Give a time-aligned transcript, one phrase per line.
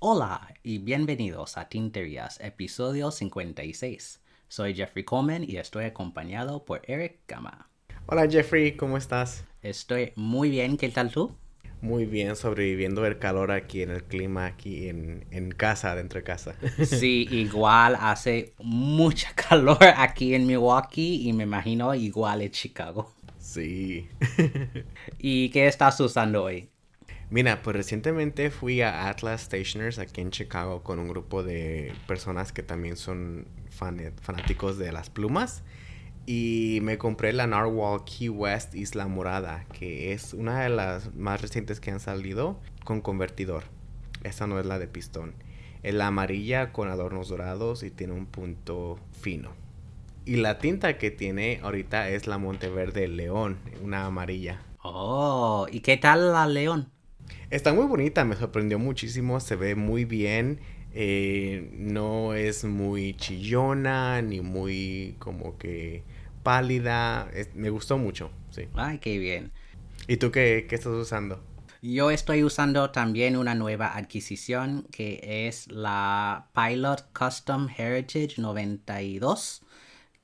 [0.00, 4.20] Hola y bienvenidos a Tinterías, episodio 56.
[4.48, 7.68] Soy Jeffrey Coleman y estoy acompañado por Eric Gama.
[8.06, 9.44] Hola Jeffrey, ¿cómo estás?
[9.62, 11.36] Estoy muy bien, ¿qué tal tú?
[11.82, 16.24] Muy bien, sobreviviendo el calor aquí en el clima, aquí en, en casa, dentro de
[16.24, 16.54] casa.
[16.82, 23.14] Sí, igual hace mucha calor aquí en Milwaukee y me imagino igual en Chicago.
[23.38, 24.08] Sí.
[25.18, 26.72] ¿Y qué estás usando hoy?
[27.30, 32.52] Mira, pues recientemente fui a Atlas Stationers aquí en Chicago con un grupo de personas
[32.52, 35.62] que también son fan- fanáticos de las plumas.
[36.26, 41.40] Y me compré la Narwhal Key West Isla Morada, que es una de las más
[41.40, 43.64] recientes que han salido con convertidor.
[44.22, 45.34] Esta no es la de pistón.
[45.82, 49.50] Es la amarilla con adornos dorados y tiene un punto fino.
[50.26, 54.62] Y la tinta que tiene ahorita es la Monteverde León, una amarilla.
[54.82, 56.90] Oh, ¿y qué tal la León?
[57.50, 60.60] Está muy bonita, me sorprendió muchísimo, se ve muy bien,
[60.92, 66.02] eh, no es muy chillona ni muy como que
[66.42, 68.68] pálida, es- me gustó mucho, sí.
[68.74, 69.52] Ay, qué bien.
[70.08, 71.42] ¿Y tú qué, qué estás usando?
[71.82, 79.62] Yo estoy usando también una nueva adquisición que es la Pilot Custom Heritage 92.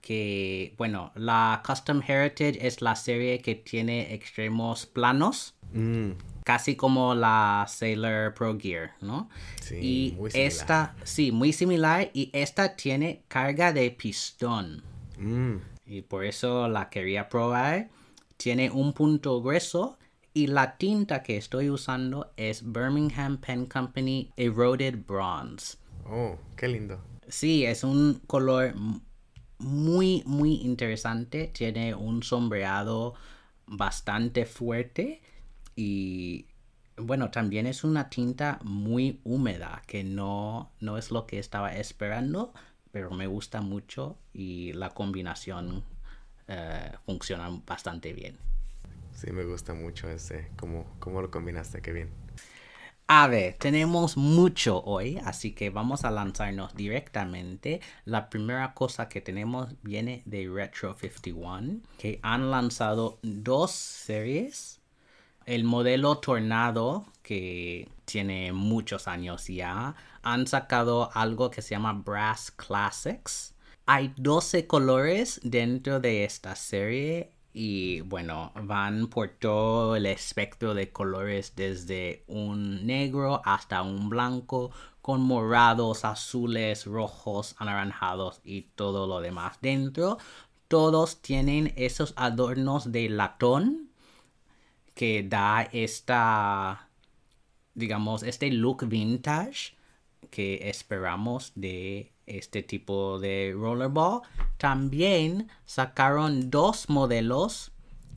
[0.03, 6.13] Que, bueno, la Custom Heritage es la serie que tiene extremos planos, Mm,
[6.45, 9.29] casi como la Sailor Pro Gear, ¿no?
[9.61, 10.53] sí, y muy similar.
[10.53, 12.09] esta, sí, muy similar.
[12.13, 14.83] Y esta tiene carga de pistón.
[15.19, 15.57] Mm,
[15.87, 17.89] Y por eso la quería probar.
[18.37, 19.99] Tiene un punto grueso.
[20.35, 25.79] Y la tinta que estoy usando es Birmingham Pen Company Eroded Bronze.
[26.05, 27.01] oh, qué lindo.
[27.29, 28.75] Sí, es un color
[29.59, 31.49] muy, muy interesante.
[31.49, 33.15] Tiene un sombreado
[33.67, 35.23] bastante fuerte.
[35.75, 36.47] Y
[36.97, 42.55] bueno, también es una tinta muy húmeda, que no, no es lo que estaba esperando,
[42.97, 45.85] pero me gusta mucho y la combinación
[46.49, 48.39] eh, funciona bastante bien.
[49.13, 52.09] Sí, me gusta mucho ese, cómo, cómo lo combinaste, qué bien.
[53.07, 57.83] A ver, tenemos mucho hoy, así que vamos a lanzarnos directamente.
[58.07, 64.76] La primera cosa que tenemos viene de Retro 51, que han lanzado dos series.
[65.47, 72.51] El modelo Tornado, que tiene muchos años ya, han sacado algo que se llama Brass
[72.51, 73.55] Classics.
[73.87, 80.91] Hay 12 colores dentro de esta serie y bueno, van por todo el espectro de
[80.91, 89.21] colores desde un negro hasta un blanco con morados, azules, rojos, anaranjados y todo lo
[89.21, 90.19] demás dentro.
[90.67, 93.86] Todos tienen esos adornos de latón
[94.97, 96.89] que da esta,
[97.75, 99.77] digamos, este look vintage
[100.31, 104.23] que esperamos de este tipo de rollerball.
[104.57, 107.73] También sacaron dos modelos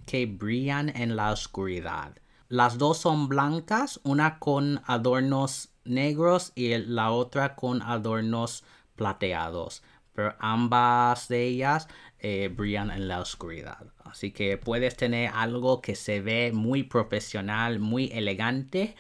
[0.06, 2.16] que brillan en la oscuridad.
[2.48, 8.64] Las dos son blancas, una con adornos negros y la otra con adornos
[8.96, 9.84] plateados.
[10.14, 11.90] Pero ambas de ellas
[12.20, 13.86] eh, brillan en la oscuridad.
[14.04, 18.96] Así que puedes tener algo que se ve muy profesional, muy elegante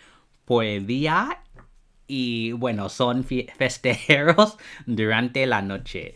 [0.45, 1.43] por día
[2.07, 6.15] y bueno, son festejeros durante la noche.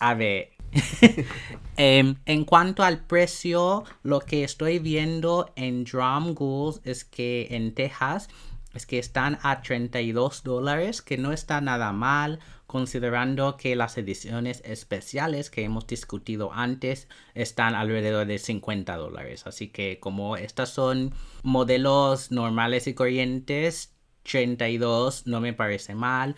[0.00, 0.52] A ver,
[1.76, 7.74] em, en cuanto al precio, lo que estoy viendo en Drum Ghouls es que en
[7.74, 8.28] Texas
[8.74, 12.40] es que están a 32 dólares, que no está nada mal,
[12.74, 19.46] considerando que las ediciones especiales que hemos discutido antes están alrededor de 50 dólares.
[19.46, 21.14] Así que como estas son
[21.44, 26.34] modelos normales y corrientes, 32 no me parece mal.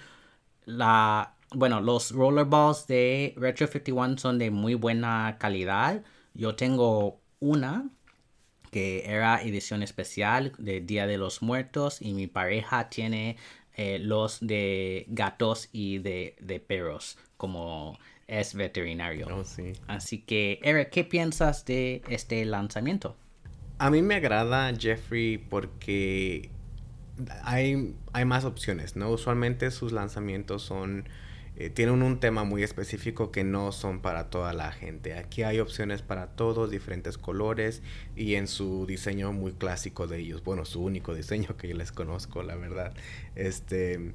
[0.66, 6.04] La, bueno, los rollerballs de Retro 51 son de muy buena calidad.
[6.34, 7.88] Yo tengo una
[8.70, 13.38] que era edición especial de Día de los Muertos y mi pareja tiene
[13.76, 19.28] eh, los de gatos y de, de perros como es veterinario.
[19.30, 19.74] Oh, sí.
[19.86, 23.16] Así que, Eric, ¿qué piensas de este lanzamiento?
[23.78, 26.50] A mí me agrada Jeffrey porque
[27.42, 29.10] hay, hay más opciones, ¿no?
[29.10, 31.08] Usualmente sus lanzamientos son
[31.58, 35.14] eh, tienen un tema muy específico que no son para toda la gente.
[35.14, 37.82] Aquí hay opciones para todos, diferentes colores
[38.14, 40.44] y en su diseño muy clásico de ellos.
[40.44, 42.92] Bueno, su único diseño que yo les conozco, la verdad.
[43.36, 44.12] Este,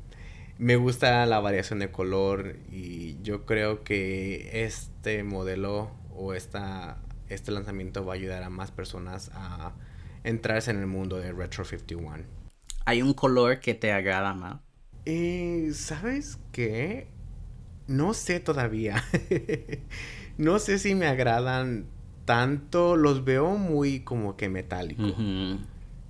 [0.60, 7.52] me gusta la variación de color y yo creo que este modelo o esta, este
[7.52, 9.74] lanzamiento va a ayudar a más personas a
[10.24, 12.24] entrarse en el mundo de Retro 51.
[12.86, 14.60] ¿Hay un color que te agrada más?
[15.06, 17.08] Eh, ¿Sabes qué?
[17.92, 19.04] No sé todavía.
[20.38, 21.86] no sé si me agradan
[22.26, 22.96] tanto.
[22.96, 25.14] Los veo muy como que metálicos.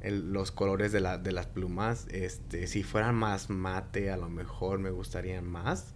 [0.03, 2.07] los colores de, la, de las plumas.
[2.11, 5.93] Este, si fueran más mate, a lo mejor me gustarían más.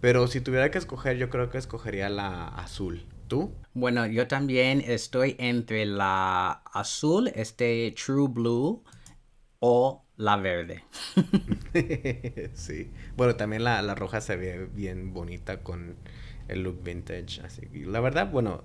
[0.00, 3.06] Pero si tuviera que escoger, yo creo que escogería la azul.
[3.28, 3.54] ¿Tú?
[3.72, 8.82] Bueno, yo también estoy entre la azul, este True Blue,
[9.60, 10.84] o la verde.
[12.54, 12.90] sí.
[13.16, 15.96] Bueno, también la, la, roja se ve bien bonita con
[16.48, 17.40] el look vintage.
[17.42, 18.62] Así que la verdad, bueno,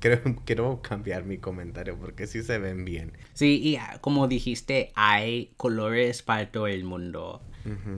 [0.00, 3.12] quiero, quiero cambiar mi comentario porque sí se ven bien.
[3.32, 7.42] Sí, y ah, como dijiste, hay colores para todo el mundo.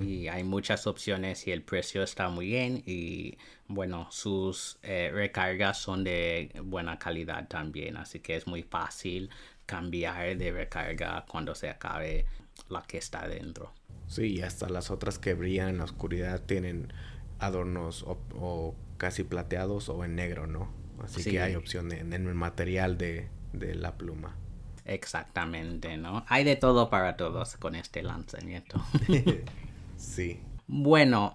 [0.00, 3.36] Y hay muchas opciones y el precio está muy bien y
[3.66, 9.28] bueno, sus eh, recargas son de buena calidad también, así que es muy fácil
[9.66, 12.26] cambiar de recarga cuando se acabe
[12.70, 13.72] la que está dentro.
[14.06, 16.92] Sí, y hasta las otras que brillan en la oscuridad tienen
[17.38, 20.70] adornos o, casi plateados o en negro, ¿no?
[21.02, 24.36] Así que hay opción en, el material de, de la pluma.
[24.84, 26.24] Exactamente, ¿no?
[26.28, 28.82] Hay de todo para todos con este lanzamiento.
[29.98, 30.40] sí.
[30.66, 31.34] Bueno,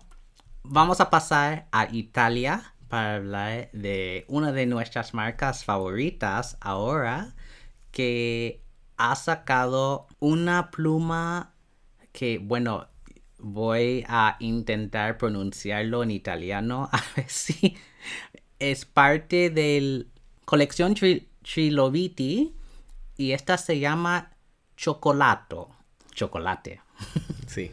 [0.63, 7.35] vamos a pasar a Italia para hablar de una de nuestras marcas favoritas ahora
[7.91, 8.61] que
[8.97, 11.53] ha sacado una pluma
[12.11, 12.87] que, bueno,
[13.39, 17.75] voy a intentar pronunciarlo en italiano a ver si
[18.59, 20.09] es parte del
[20.45, 20.93] colección
[21.41, 22.55] Triloviti
[23.17, 24.31] y esta se llama
[24.77, 25.69] Chocolato.
[26.13, 26.81] Chocolate.
[27.47, 27.69] Sí.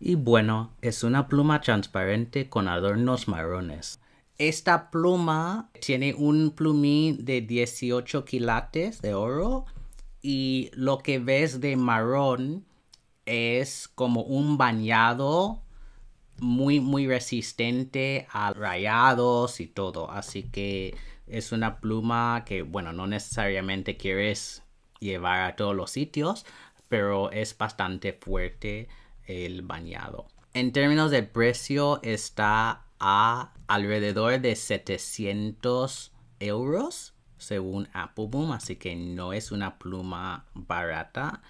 [0.00, 4.00] y bueno, es una pluma transparente con adornos marrones.
[4.38, 9.64] Esta pluma tiene un plumín de 18 quilates de oro
[10.22, 12.64] y lo que ves de marrón
[13.26, 15.62] es como un bañado
[16.40, 20.94] muy muy resistente a rayados y todo así que
[21.26, 24.62] es una pluma que, bueno, no necesariamente quieres
[25.00, 26.44] llevar a todos los sitios,
[26.88, 28.88] pero es bastante fuerte
[29.26, 30.26] el bañado.
[30.52, 36.10] En términos de precio está a alrededor de 700
[36.40, 41.42] euros según Apple Boom, así que no es una pluma barata.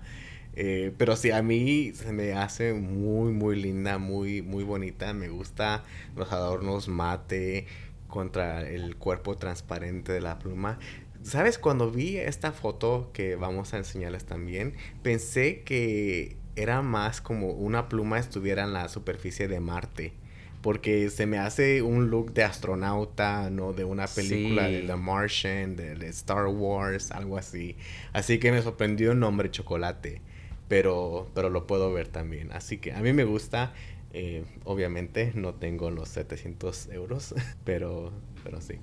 [0.55, 5.13] Eh, pero sí, a mí se me hace muy, muy linda, muy, muy bonita.
[5.13, 5.83] Me gusta
[6.15, 7.65] los adornos mate
[8.07, 10.77] contra el cuerpo transparente de la pluma.
[11.23, 11.57] ¿Sabes?
[11.57, 17.89] Cuando vi esta foto que vamos a enseñarles también, pensé que era más como una
[17.89, 20.13] pluma estuviera en la superficie de Marte.
[20.61, 23.73] Porque se me hace un look de astronauta, ¿no?
[23.73, 27.75] De una película de The Martian, de, de, Star Wars, algo así.
[28.13, 30.21] Así que me sorprendió el nombre Chocolate
[30.67, 32.51] pero, pero lo puedo ver también.
[32.51, 33.73] Así que a mí me gusta.
[34.11, 38.11] Eh, obviamente no tengo los 700 euros, pero,
[38.43, 38.79] pero sí.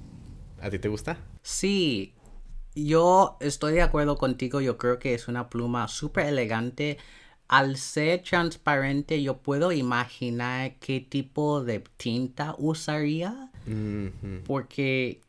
[0.61, 1.19] ¿A ti te gusta?
[1.43, 2.15] Sí,
[2.75, 4.61] yo estoy de acuerdo contigo.
[4.61, 6.99] Yo creo que es una pluma súper elegante.
[7.51, 13.51] Al ser transparente, yo puedo imaginar qué tipo de tinta usaría.
[14.47, 15.21] Porque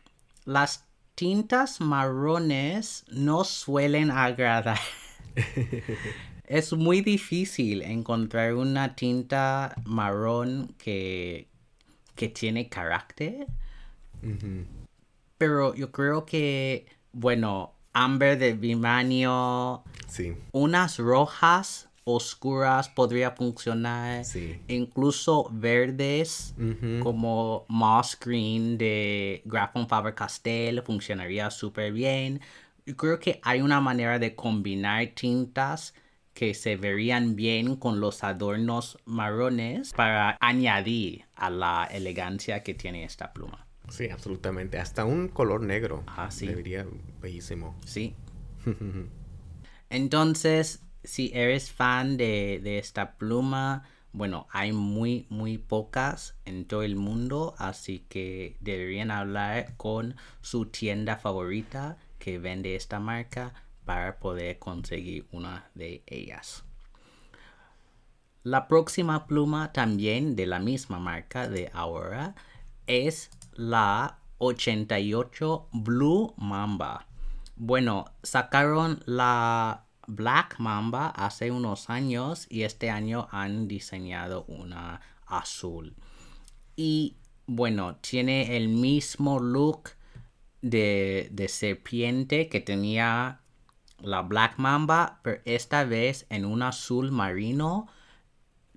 [0.46, 0.86] las
[1.16, 4.78] tintas marrones no suelen agradar.
[6.44, 11.48] es muy difícil encontrar una tinta marrón que,
[12.14, 13.48] que tiene carácter.
[15.40, 20.36] Pero yo creo que, bueno, amber de bimanio, sí.
[20.52, 24.26] unas rojas oscuras podría funcionar.
[24.26, 24.60] Sí.
[24.68, 26.56] Incluso verdes
[27.02, 32.42] como Moss Green de Grafton Faber-Castell funcionaría súper bien.
[32.86, 35.94] Yo creo que hay una manera de combinar tintas
[36.34, 43.04] que se verían bien con los adornos marrones para añadir a la elegancia que tiene
[43.04, 43.68] esta pluma.
[43.90, 44.80] Sí, absolutamente.
[44.80, 46.04] Hasta un color negro.
[46.08, 46.48] Ah, sí.
[46.48, 46.88] Se vería
[47.22, 47.76] bellísimo.
[47.86, 48.16] Sí.
[49.90, 56.84] Entonces, si eres fan de, de, esta pluma, bueno, hay muy, muy pocas en todo
[56.84, 63.54] el mundo, así que deberían hablar con su tienda favorita que vende esta marca
[63.86, 66.64] para poder conseguir una de ellas.
[68.44, 72.34] La próxima pluma también de la misma marca de Aurora
[72.88, 77.08] es la 88 Blue Mamba.
[77.56, 85.96] Bueno, sacaron la Black Mamba hace unos años y este año han diseñado una azul.
[86.76, 87.16] Y
[87.48, 89.92] bueno, tiene el mismo look
[90.62, 93.42] de, de serpiente que tenía
[94.00, 97.88] la Black Mamba, pero esta vez en un azul marino.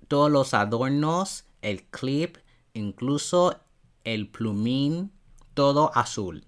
[0.07, 2.37] Todos los adornos, el clip,
[2.73, 3.59] incluso
[4.03, 5.11] el plumín,
[5.53, 6.45] todo azul.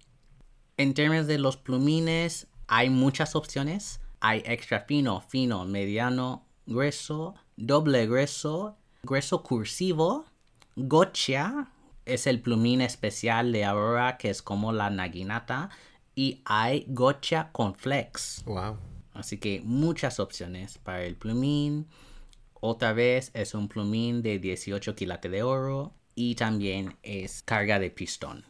[0.78, 4.00] En términos de los plumines, hay muchas opciones.
[4.20, 10.26] Hay extra fino, fino, mediano, grueso, doble grueso, grueso cursivo,
[10.76, 11.72] gotcha,
[12.06, 15.70] es el plumín especial de Aurora que es como la naginata
[16.16, 18.44] y hay gotcha con flex.
[18.46, 18.78] Wow.
[19.14, 21.88] Así que muchas opciones para el plumín.
[22.54, 27.92] Otra vez es un plumín de 18 quilates de oro y también es carga de
[27.92, 28.46] pistón.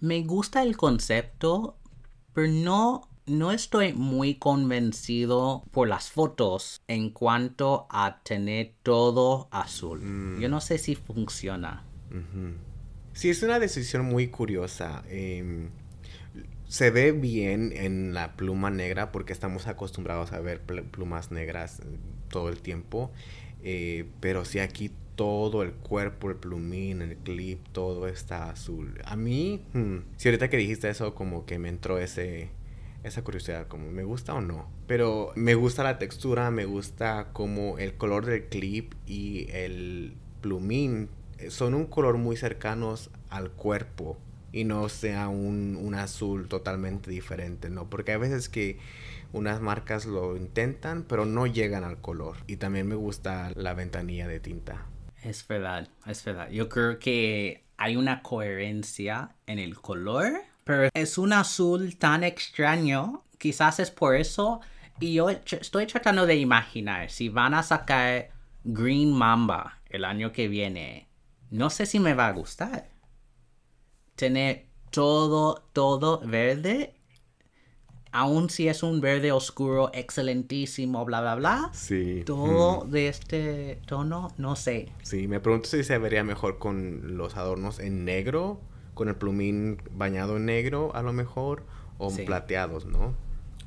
[0.00, 1.76] Me gusta el concepto,
[2.32, 10.00] pero no, no estoy muy convencido por las fotos en cuanto a tener todo azul.
[10.00, 10.40] Mm.
[10.40, 11.84] Yo no sé si funciona.
[13.12, 15.02] Sí, es una decisión muy curiosa.
[15.08, 15.68] Eh,
[16.68, 21.84] se ve bien en la pluma negra porque estamos acostumbrados a ver plumas negras eh,
[22.28, 23.10] todo el tiempo.
[23.62, 29.00] Eh, pero si aquí todo el cuerpo, el plumín, el clip, todo está azul.
[29.04, 32.50] A mí, hmm, si ahorita que dijiste eso, como que me entró ese,
[33.08, 34.70] esa curiosidad, como me gusta o no.
[34.86, 41.08] Pero me gusta la textura, me gusta como el color del clip y el plumín
[41.38, 44.18] eh, son un color muy cercanos al cuerpo
[44.52, 47.90] y no sea un, un, azul totalmente diferente, ¿no?
[47.90, 48.78] Porque hay veces que
[49.32, 52.36] unas marcas lo intentan, pero no llegan al color.
[52.46, 54.86] Y también me gusta la ventanilla de tinta.
[55.22, 56.50] Es verdad, es verdad.
[56.50, 60.32] Yo creo que hay una coherencia en el color,
[60.68, 64.60] pero es un azul tan extraño, quizás es por eso.
[65.00, 68.28] Y yo estoy tratando de imaginar si van a sacar
[68.64, 71.08] Green Mamba el año que viene.
[71.48, 72.90] No sé si me va a gustar
[74.14, 76.92] tener todo, todo verde.
[78.12, 81.70] Aun si es un verde oscuro excelentísimo, bla, bla, bla.
[81.72, 82.24] Sí.
[82.26, 82.90] Todo mm.
[82.90, 84.92] de este tono, no sé.
[85.02, 88.60] Sí, me pregunto si se vería mejor con los adornos en negro,
[88.98, 91.62] con el plumín bañado en negro a lo mejor,
[91.98, 92.24] o sí.
[92.24, 93.14] plateados, ¿no?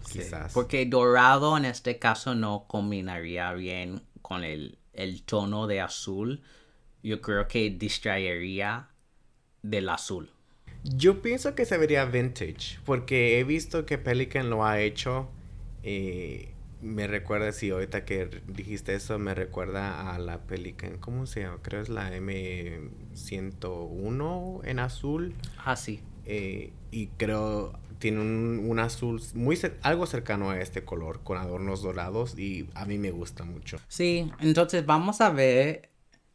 [0.06, 0.20] Sí.
[0.20, 0.52] Quizás.
[0.52, 6.42] Porque dorado en este caso no combinaría bien con el, el tono de azul.
[7.02, 8.90] Yo creo que distraería
[9.62, 10.34] del azul.
[10.84, 15.30] Yo pienso que se vería vintage, porque he visto que Pelican lo ha hecho.
[15.84, 16.51] Eh,
[16.82, 21.60] me recuerda, si ahorita que dijiste eso, me recuerda a la Pelican, ¿cómo se llama?
[21.62, 25.36] Creo es la M101 en azul.
[25.64, 26.00] Ah, sí.
[26.26, 31.84] Eh, y creo tiene un, un azul muy algo cercano a este color, con adornos
[31.84, 33.78] dorados, y a mí me gusta mucho.
[33.88, 35.90] Sí, entonces vamos a ver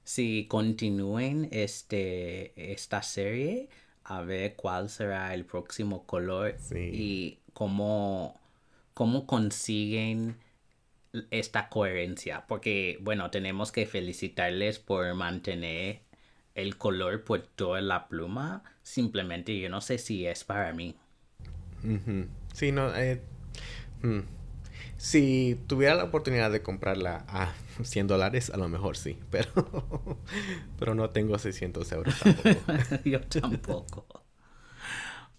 [0.05, 3.69] si continúen este, esta serie
[4.05, 6.79] a ver cuál será el próximo color sí.
[6.79, 8.39] y cómo,
[8.97, 10.39] cómo consiguen
[11.31, 12.47] esta coherencia.
[12.49, 16.01] Porque, bueno, tenemos que felicitarles por mantener
[16.55, 18.65] el color por toda la pluma.
[18.83, 20.97] Simplemente yo no sé si es para mí.
[22.55, 22.97] Sí, no.
[22.97, 23.21] Eh,
[24.03, 24.21] hmm.
[24.97, 30.19] Si tuviera la oportunidad de comprarla a 100 dólares, a lo mejor sí, pero,
[30.79, 33.03] pero no tengo 600 euros tampoco.
[33.05, 34.25] Yo tampoco.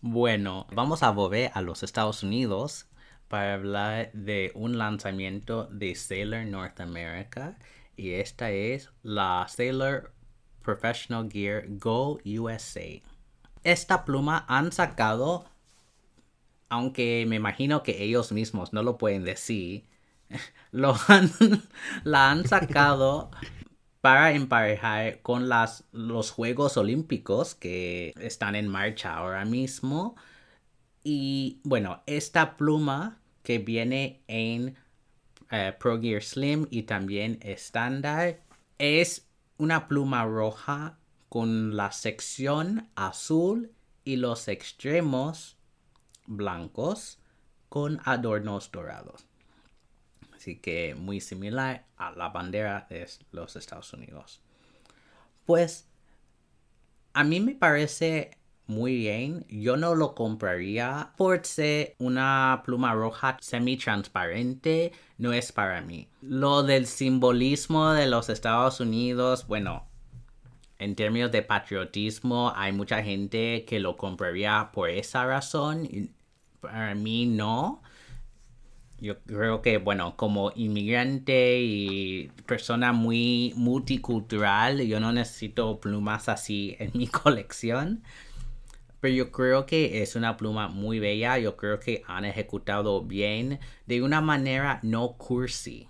[0.02, 2.88] Bueno, vamos a volver a los Estados Unidos
[3.28, 7.58] para hablar de un lanzamiento de Sailor North America
[7.96, 10.14] y esta es la Sailor
[10.62, 13.02] Professional Gear Go USA.
[13.64, 15.46] Esta pluma han sacado
[16.70, 19.86] aunque me imagino que ellos mismos no lo pueden decir,
[20.72, 20.96] lo
[22.04, 23.32] la han sacado
[24.02, 30.16] para emparejar con las, los Juegos Olímpicos que están en marcha ahora mismo.
[31.10, 34.76] Y bueno, esta pluma que viene en
[35.50, 38.42] eh, Pro Gear Slim y también estándar
[38.78, 39.26] es
[39.58, 40.98] una pluma roja
[41.30, 43.72] con la sección azul
[44.04, 45.56] y los extremos
[46.26, 47.20] blancos
[47.70, 49.28] con adornos dorados.
[50.36, 54.42] Así que muy similar a la bandera de los Estados Unidos.
[55.46, 55.88] Pues
[57.14, 58.38] a mí me parece
[58.68, 59.46] muy bien.
[59.50, 64.92] Yo no lo compraría por ser una pluma roja semi-transparente.
[65.18, 66.10] No es para mí.
[66.22, 69.88] Lo del simbolismo de los Estados Unidos, bueno,
[70.80, 75.90] en términos de patriotismo, hay mucha gente que lo compraría por esa razón.
[76.62, 77.82] Para mí no.
[79.00, 86.76] Yo creo que, bueno, como inmigrante y persona muy multicultural, yo no necesito plumas así
[86.80, 88.04] en mi colección.
[89.00, 91.38] Pero yo creo que es una pluma muy bella.
[91.38, 95.88] Yo creo que han ejecutado bien de una manera no cursi.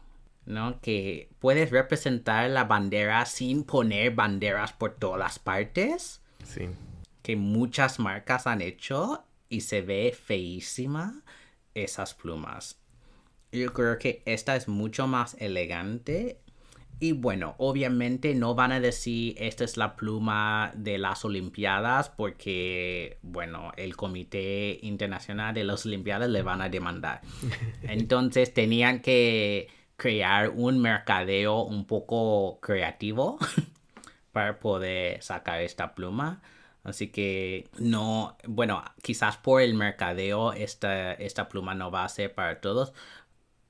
[0.48, 0.80] ¿no?
[0.82, 6.22] Que puedes representar la bandera sin poner banderas por todas las partes.
[6.44, 6.70] Sí.
[7.22, 11.22] Que muchas marcas han hecho y se ve feísima
[11.74, 12.80] esas plumas.
[13.52, 16.40] Yo creo que esta es mucho más elegante.
[17.00, 23.20] Y bueno, obviamente no van a decir esta es la pluma de las Olimpiadas porque,
[23.22, 27.22] bueno, el Comité Internacional de las Olimpiadas le van a demandar.
[27.84, 33.38] Entonces tenían que crear un mercadeo un poco creativo
[34.32, 36.42] para poder sacar esta pluma.
[36.84, 42.34] Así que no, bueno, quizás por el mercadeo esta, esta pluma no va a ser
[42.34, 42.94] para todos,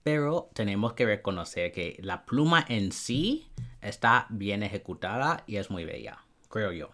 [0.07, 3.49] pero tenemos que reconocer que la pluma en sí
[3.81, 6.91] está bien ejecutada y es muy bella, creo yo.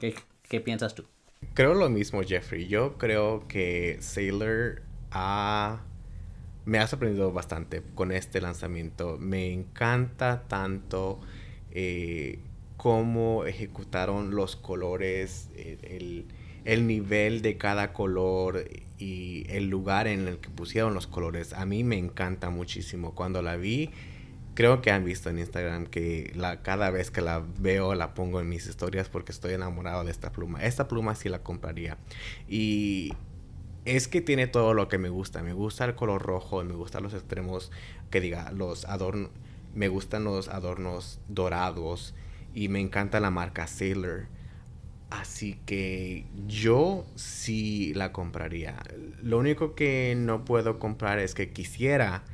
[0.00, 1.04] ¿Qué, piensas tú?
[1.54, 2.66] Creo lo mismo, Jeffrey.
[2.66, 5.84] Yo creo que Sailor ha...
[6.64, 9.18] me ha sorprendido bastante con este lanzamiento.
[9.18, 11.20] Me encanta tanto
[11.70, 12.40] eh,
[12.76, 16.26] cómo ejecutaron los colores, el,
[16.64, 18.64] el nivel de cada color
[19.02, 21.52] y el lugar en el que pusieron los colores.
[21.54, 23.16] A mí me encanta muchísimo.
[23.16, 23.90] Cuando la vi,
[24.54, 28.48] creo que han visto en Instagram que cada vez que la veo la pongo en
[28.48, 30.62] mis historias porque estoy enamorado de esta pluma.
[30.62, 31.98] Esta pluma sí la compraría.
[32.48, 33.12] Y
[33.84, 35.42] es que tiene todo lo que me gusta.
[35.42, 37.72] Me gusta el color rojo, me gustan los extremos,
[38.10, 39.30] que diga, los adornos.
[39.74, 42.14] Me gustan los adornos dorados
[42.54, 44.26] y me encanta la marca Sailor.
[45.20, 48.76] Así que yo sí la compraría.
[49.22, 52.24] Lo único que no puedo comprar es que quisiera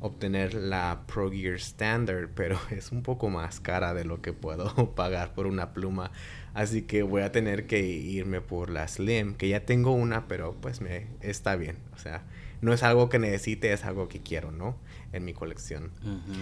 [0.00, 4.94] obtener la Pro Gear Standard, pero es un poco más cara de lo que puedo
[4.94, 6.12] pagar por una pluma.
[6.54, 10.54] Así que voy a tener que irme por la Slim, que ya tengo una, pero
[10.60, 11.78] pues me está bien.
[11.94, 12.22] O sea,
[12.60, 14.76] no es algo que necesite, es algo que quiero, ¿no?
[15.12, 15.90] En mi colección.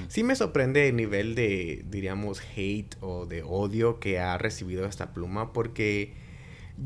[0.09, 5.15] Sí me sorprende el nivel de, diríamos, hate o de odio que ha recibido esta
[5.15, 6.13] pluma porque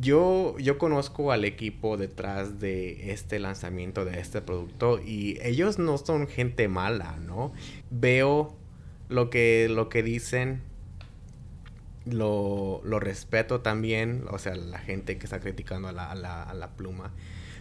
[0.01, 5.99] yo, yo conozco al equipo detrás de este lanzamiento de este producto y ellos no
[5.99, 7.53] son gente mala, ¿no?
[7.91, 8.57] Veo
[9.09, 10.63] lo que, lo que dicen,
[12.07, 16.43] lo, lo respeto también, o sea, la gente que está criticando a la, a la,
[16.43, 17.13] a la pluma,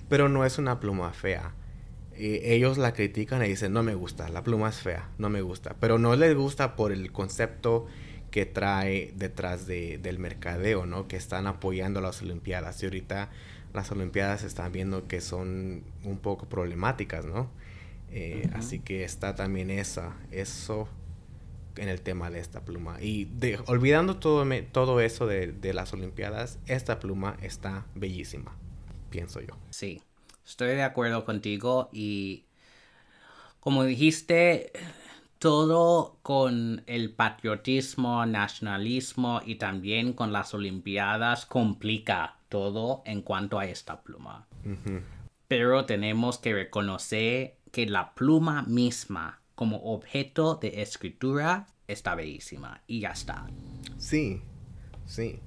[0.08, 1.54] pero no es una pluma fea
[2.16, 5.76] ellos la critican y dicen, no me gusta, la pluma es fea, no me gusta.
[5.80, 7.88] Pero no les gusta por el concepto
[8.32, 11.08] que trae detrás de, del mercadeo, ¿no?
[11.08, 12.82] Que están apoyando las Olimpiadas.
[12.82, 13.30] Y ahorita
[13.74, 17.50] las Olimpiadas están viendo que son un poco problemáticas, ¿no?
[18.12, 20.90] Eh, así que está también esa, eso
[21.76, 23.02] en el tema de esta pluma.
[23.02, 28.56] Y de, olvidando todo, todo eso de, de las Olimpiadas, esta pluma está bellísima,
[29.10, 29.58] pienso yo.
[29.70, 30.02] Sí,
[30.52, 32.44] Estoy de acuerdo contigo y
[33.62, 34.74] como dijiste,
[35.40, 43.66] todo con el patriotismo, nacionalismo y también con las Olimpiadas complica todo en cuanto a
[43.66, 44.46] esta pluma.
[45.48, 53.00] Pero tenemos que reconocer que la pluma misma como objeto de escritura está bellísima y
[53.00, 53.48] ya está.
[53.98, 54.42] Sí,
[55.06, 55.40] sí.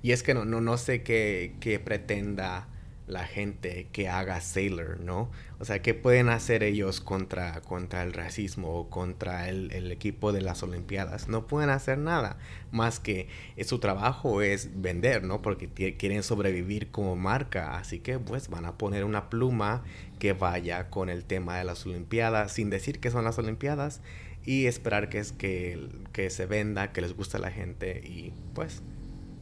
[0.00, 2.68] Y es que no, no, no sé qué, qué pretenda
[3.08, 5.30] la gente que haga Sailor, ¿no?
[5.58, 10.32] O sea, ¿qué pueden hacer ellos contra, contra el racismo o contra el, el, equipo
[10.32, 11.28] de las Olimpiadas?
[11.28, 12.38] No pueden hacer nada
[12.70, 13.28] más que
[13.64, 15.42] su trabajo es vender, ¿no?
[15.42, 19.82] Porque quieren sobrevivir como marca, así que pues van a poner una pluma
[20.18, 24.00] que vaya con el tema de las Olimpiadas sin decir que son las Olimpiadas
[24.44, 28.32] y esperar que, es que, que se venda, que les guste a la gente y
[28.54, 28.82] pues...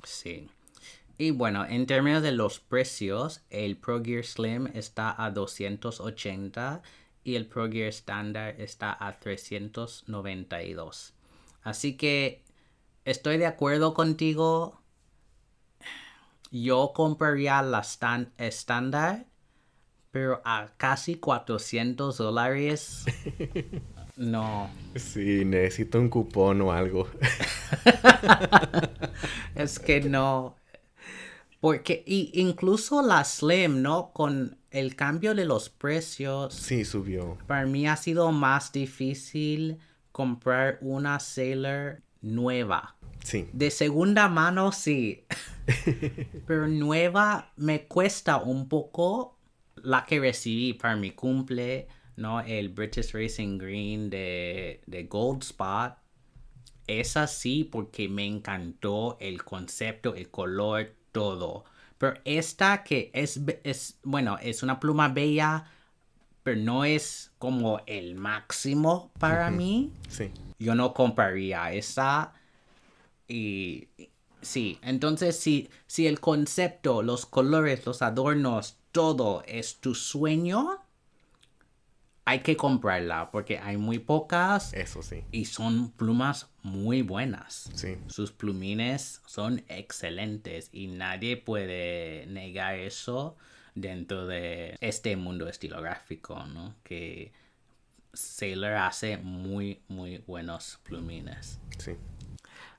[0.04, 0.48] Sí.
[1.18, 6.82] Y bueno, en términos de los precios, el Pro Gear Slim está a 280
[7.24, 11.14] y el Pro Gear Standard está a 392.
[11.62, 12.44] Así que
[13.04, 14.80] estoy de acuerdo contigo.
[16.50, 17.82] Yo compraría la
[18.38, 19.26] estándar,
[20.10, 23.06] pero a casi 400 dólares.
[24.16, 24.70] No.
[24.94, 27.06] Sí, necesito un cupón o algo.
[29.54, 30.56] es que no.
[31.60, 34.12] Porque incluso la Slim, ¿no?
[34.12, 36.54] Con el cambio de los precios.
[36.54, 37.38] Sí, subió.
[37.46, 39.78] Para mí ha sido más difícil
[40.12, 42.96] comprar una Sailor nueva.
[43.24, 43.48] Sí.
[43.52, 45.24] De segunda mano, sí.
[46.46, 49.38] Pero nueva me cuesta un poco
[49.82, 52.40] la que recibí para mi cumple, ¿no?
[52.40, 55.94] El British Racing Green de, de Gold Spot.
[56.86, 61.64] Es así porque me encantó el concepto, el color, todo.
[61.96, 65.64] Pero esta que es, es, bueno, es una pluma bella,
[66.42, 69.92] pero no es como el máximo para mí.
[70.10, 70.30] Sí.
[70.58, 72.34] Yo no compraría esa.
[73.26, 73.88] Y
[74.42, 80.82] sí, entonces si, si el concepto, los colores, los adornos, todo es tu sueño,
[82.26, 84.74] hay que comprarla porque hay muy pocas.
[84.74, 85.22] Eso sí.
[85.30, 87.70] Y son plumas muy buenas.
[87.74, 87.96] Sí.
[88.08, 93.36] Sus plumines son excelentes y nadie puede negar eso
[93.76, 96.74] dentro de este mundo estilográfico, ¿no?
[96.82, 97.32] Que
[98.12, 101.60] Sailor hace muy, muy buenos plumines.
[101.78, 101.92] Sí.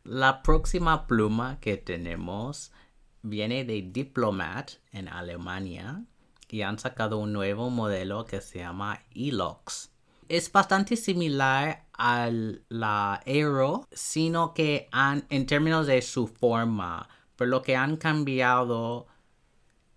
[0.03, 2.73] La próxima pluma que tenemos
[3.21, 6.03] viene de Diplomat en Alemania
[6.49, 9.91] y han sacado un nuevo modelo que se llama Elox.
[10.29, 12.29] Es bastante similar a
[12.69, 19.07] la Aero, sino que han, en términos de su forma, pero lo que han cambiado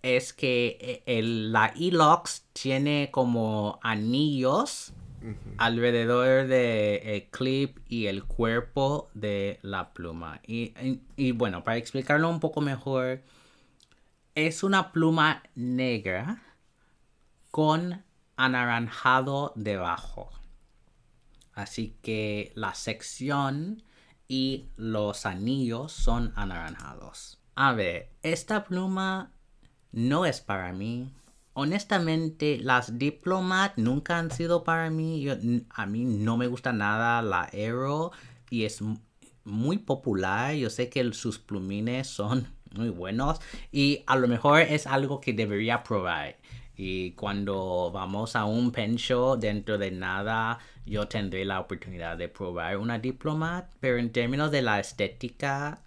[0.02, 4.92] es que eh, la Elox tiene como anillos
[5.58, 10.40] alrededor del clip y el cuerpo de la pluma.
[10.46, 13.20] y bueno, para explicarlo un poco mejor,
[14.46, 16.42] es una pluma negra
[17.50, 18.04] con
[18.36, 20.30] anaranjado debajo.
[21.52, 23.82] Así que la sección
[24.28, 27.40] y los anillos son anaranjados.
[27.54, 29.32] A ver, esta pluma
[29.92, 31.12] no es para mí.
[31.52, 35.26] Honestamente, las Diplomat nunca han sido para mí.
[35.70, 38.12] a mí no me gusta nada la Aero
[38.48, 38.78] y es
[39.44, 40.54] muy popular.
[40.54, 43.40] Yo sé que sus plumines son muy buenos
[43.72, 46.36] y a lo mejor es algo que debería probar.
[46.76, 52.30] Y cuando vamos a un pen show, dentro de nada, yo tendré la oportunidad de
[52.30, 53.70] probar una diplomat.
[53.80, 55.82] Pero en términos de la estética,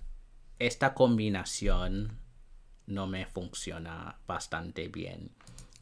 [0.60, 2.19] esta combinación
[2.86, 5.32] no me funciona bastante bien.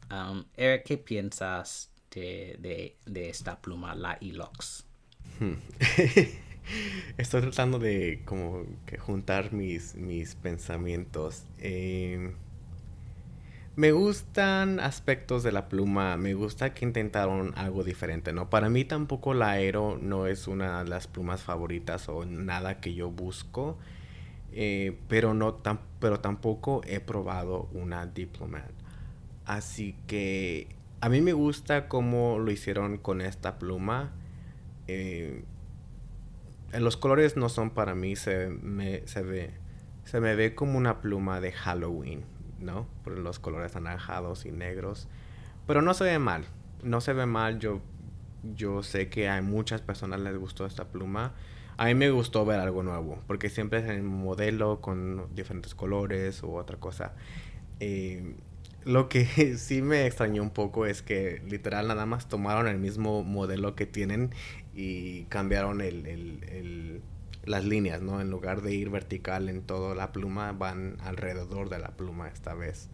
[0.10, 4.86] Um, Eric, ¿qué piensas de, esta pluma, la Elox?
[5.40, 5.56] Hmm.
[7.17, 11.43] Estoy tratando de como que juntar mis, mis pensamientos.
[11.60, 12.32] Eh,
[13.76, 18.50] me gustan aspectos de la pluma, me gusta que intentaron algo diferente, ¿no?
[18.50, 22.93] Para mí tampoco la Aero no es una de las plumas favoritas o nada que
[22.93, 23.78] yo busco,
[24.52, 25.62] eh, pero, no
[26.00, 28.71] pero tampoco he probado una Diplomat.
[29.45, 30.67] Así que
[31.00, 34.12] a mí me gusta cómo lo hicieron con esta pluma.
[34.88, 35.43] Eh,
[36.80, 39.52] los colores no son para mí, se me, se ve,
[40.06, 42.24] se me ve como una pluma de Halloween,
[42.60, 42.88] ¿no?
[43.04, 45.08] Por los colores anaranjados y negros.
[45.68, 46.46] Pero no se ve mal,
[46.84, 47.60] no se ve mal.
[47.60, 47.82] Yo,
[48.56, 51.34] yo sé que a muchas personas les gustó esta pluma.
[51.78, 56.44] A mí me gustó ver algo nuevo, porque siempre es el modelo con diferentes colores
[56.44, 57.14] u otra cosa.
[57.80, 58.36] Eh,
[58.86, 59.26] lo que
[59.58, 63.86] sí me extrañó un poco es que literal nada más tomaron el mismo modelo que
[63.86, 64.32] tienen
[64.74, 67.02] y cambiaron el,
[67.44, 68.22] las líneas, ¿no?
[68.22, 72.54] En lugar de ir vertical en toda la pluma, van alrededor de la pluma esta
[72.54, 72.89] vez,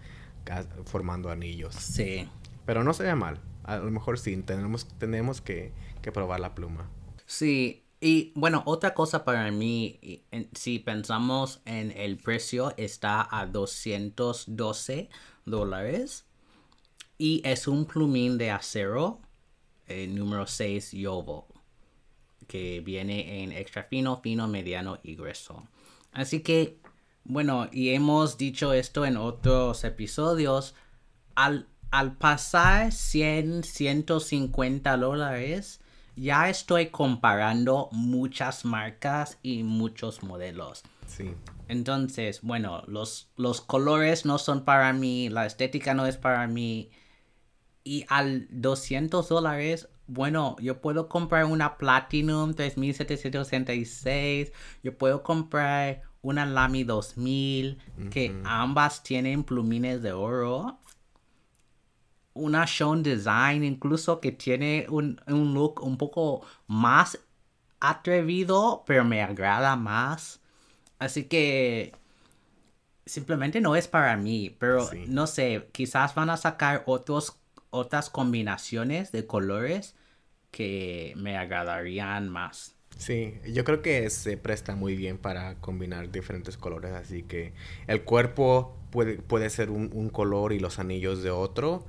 [0.86, 1.76] formando anillos.
[1.76, 2.28] Sí.
[2.66, 3.40] Pero no se ve mal.
[3.64, 5.72] A lo mejor sí, tenemos, tenemos que,
[6.02, 6.90] que probar la pluma.
[7.26, 10.24] Sí, Y bueno, otra cosa para mí,
[10.58, 15.10] si pensamos en el precio, está a 212
[15.46, 16.26] dólares.
[17.18, 19.22] Y es un plumín de acero
[19.88, 21.48] eh, número 6 Yovo,
[22.48, 25.68] que viene en extra fino, fino, mediano y grueso.
[26.12, 26.80] Así que,
[27.24, 30.76] bueno, y hemos dicho esto en otros episodios,
[31.36, 35.80] al, al pasar 100, 150 dólares,
[36.18, 40.84] ya estoy comparando muchas marcas y muchos modelos.
[41.06, 41.34] Sí.
[41.68, 46.90] Entonces, bueno, los, los colores no son para mí, la estética no es para mí.
[47.84, 54.52] Y al 200 dólares, bueno, yo puedo comprar una Platinum 3766,
[54.84, 57.78] yo puedo comprar una Lamy 2000,
[58.10, 60.80] que ambas tienen plumines de oro.
[62.38, 67.20] Una Sean Design, incluso que tiene un, un look un poco más
[67.80, 70.42] atrevido, pero me agrada más.
[71.00, 71.94] Así que
[73.06, 75.06] simplemente no es para mí, pero Sí.
[75.08, 77.38] no sé, quizás van a sacar otros,
[77.70, 79.96] otras combinaciones de colores
[80.52, 82.76] que me agradarían más.
[82.98, 87.54] Sí, yo creo que se presta muy bien para combinar diferentes colores, así que
[87.86, 91.86] el cuerpo puede, puede ser un, un color y los anillos de otro,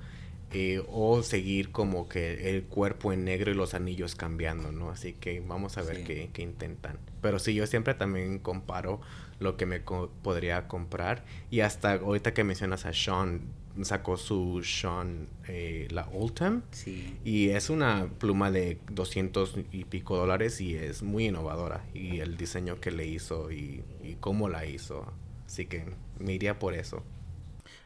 [0.52, 4.90] eh, o seguir como que el cuerpo en negro y los anillos cambiando, ¿no?
[4.90, 6.04] Así que vamos a ver Sí.
[6.04, 6.98] qué, qué intentan.
[7.20, 9.00] Pero sí, yo siempre también comparo
[9.40, 13.42] lo que me co- podría comprar y hasta ahorita que mencionas a Sean,
[13.82, 16.62] sacó su Sean, eh, la Ultim.
[16.70, 17.16] Sí.
[17.24, 21.84] Y es una pluma de 200 y pico dólares y es muy innovadora.
[21.94, 25.12] Y el diseño que le hizo y, y cómo la hizo.
[25.46, 25.84] Así que
[26.18, 27.02] me iría por eso.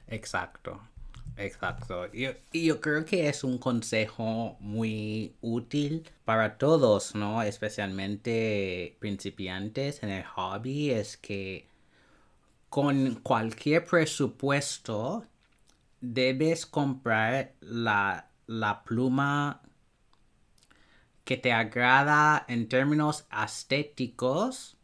[0.08, 0.80] Exacto,
[1.36, 2.10] exacto.
[2.12, 7.42] Yo- yo creo que es un consejo muy útil para todos, ¿no?
[7.42, 11.66] Especialmente principiantes en el hobby, es que
[12.68, 15.24] con cualquier presupuesto
[16.00, 19.62] debes comprar la, la pluma
[21.24, 24.76] que te agrada en términos estéticos,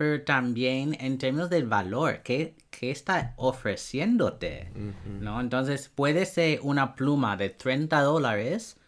[0.00, 4.72] pero también en términos del valor que, que está ofreciéndote,
[5.04, 5.42] ¿no?
[5.42, 8.78] Entonces puede ser una pluma de 30 dólares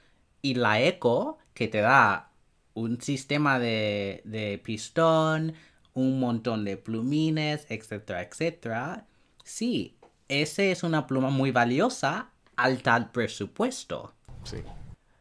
[0.40, 2.30] y la Eco que te da
[2.72, 5.52] un sistema de, de pistón,
[5.92, 9.06] un montón de plumines, etcétera, etcétera.
[9.44, 9.98] Sí,
[10.28, 14.14] esa es una pluma muy valiosa al tal presupuesto.
[14.44, 14.62] Sí.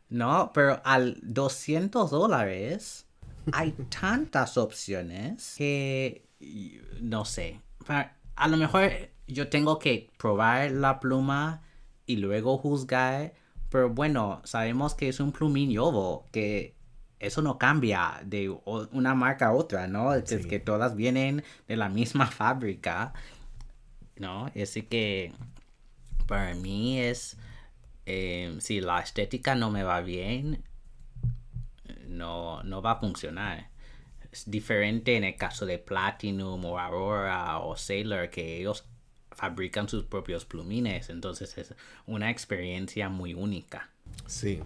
[0.08, 3.08] No, pero al 200 dólares
[3.52, 6.28] hay tantas opciones que
[7.02, 7.62] no sé.
[8.36, 8.92] A lo mejor
[9.28, 11.62] yo tengo que probar la pluma
[12.06, 13.34] y luego juzgar,
[13.70, 16.76] pero bueno, sabemos que es un plumín yobo, que
[17.20, 20.14] eso no cambia de una marca a otra, ¿no?
[20.14, 23.14] Es que todas vienen de la misma fábrica,
[24.18, 24.48] ¿no?
[24.62, 25.34] Así que
[26.28, 27.38] para mí es
[28.06, 30.64] eh, si la estética no me va bien,
[32.12, 33.70] no, no va a funcionar.
[34.32, 38.86] Es diferente en el caso de Platinum o Aurora o Sailor, que ellos
[39.32, 41.74] fabrican sus propios plumines, entonces es
[42.06, 43.90] una experiencia muy única.
[44.28, 44.62] Sí.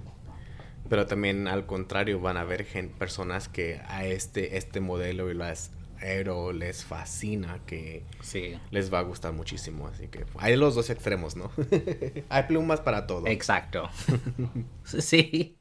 [0.89, 2.65] Pero también al contrario van a haber
[2.97, 8.59] personas que a este, este modelo y las Aero les fascina, que Sí.
[8.69, 9.87] les va a gustar muchísimo.
[9.87, 11.51] Así que hay los dos extremos, ¿no?
[12.29, 13.27] hay plumas para todo.
[13.27, 13.89] Exacto.
[14.83, 15.57] sí.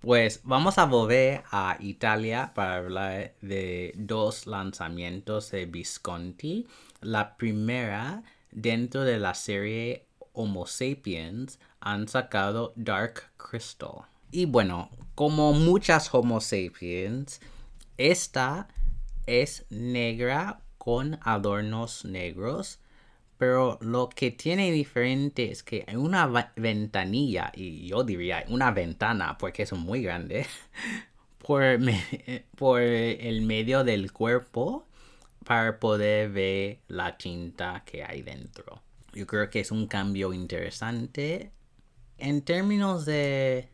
[0.00, 6.68] Pues vamos a volver a Italia para hablar de dos lanzamientos de Visconti.
[7.00, 14.06] La primera, dentro de la serie Homo sapiens, han sacado Dark Crystal.
[14.30, 17.40] Y bueno, como muchas Homo sapiens,
[17.96, 18.68] esta
[19.26, 22.78] es negra con adornos negros.
[23.38, 29.38] Pero lo que tiene diferente es que hay una ventanilla, y yo diría una ventana,
[29.38, 30.46] porque es muy grande,
[31.38, 31.62] por,
[32.56, 34.86] por el medio del cuerpo
[35.44, 38.82] para poder ver la tinta que hay dentro.
[39.14, 41.52] Yo creo que es un cambio interesante.
[42.18, 43.70] En términos de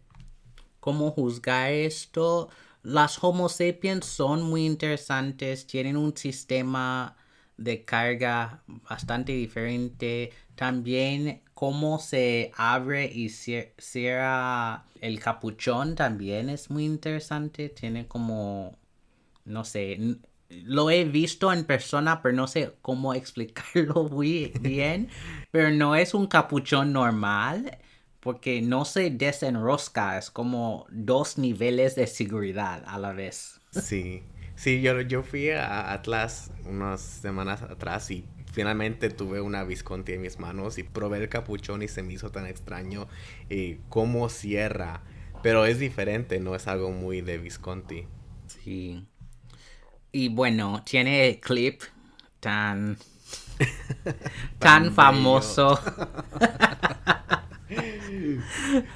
[0.78, 2.50] cómo juzgar esto,
[2.82, 7.16] las Homo sapiens son muy interesantes, tienen un sistema
[7.56, 10.30] de carga bastante diferente.
[10.54, 17.68] También cómo se abre y cier- cierra el capuchón también es muy interesante.
[17.68, 18.76] Tiene como,
[19.44, 19.98] no sé,
[20.48, 25.08] lo he visto en persona, pero no sé cómo explicarlo muy bien.
[25.50, 27.78] pero no es un capuchón normal.
[28.20, 33.60] Porque no se desenrosca, es como dos niveles de seguridad a la vez.
[33.70, 34.22] Sí,
[34.56, 40.22] sí, yo, yo fui a Atlas unas semanas atrás y finalmente tuve una Visconti en
[40.22, 43.08] mis manos y probé el capuchón y se me hizo tan extraño
[43.50, 45.02] eh, cómo cierra.
[45.42, 48.06] Pero es diferente, no es algo muy de Visconti.
[48.46, 49.06] Sí.
[50.12, 51.82] Y bueno, tiene el clip
[52.40, 52.96] tan
[54.58, 55.78] tan, famoso.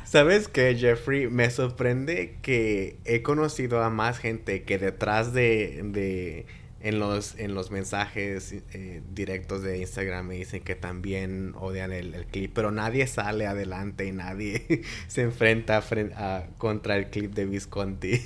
[0.05, 1.29] ¿Sabes qué, Jeffrey?
[1.29, 6.47] Me sorprende que he conocido a más gente que detrás de,
[6.81, 12.27] en los, en los mensajes eh, directos de Instagram me dicen que también odian el,
[12.27, 15.83] clip, pero nadie sale adelante y nadie se enfrenta
[16.59, 18.21] contra el clip de Visconti.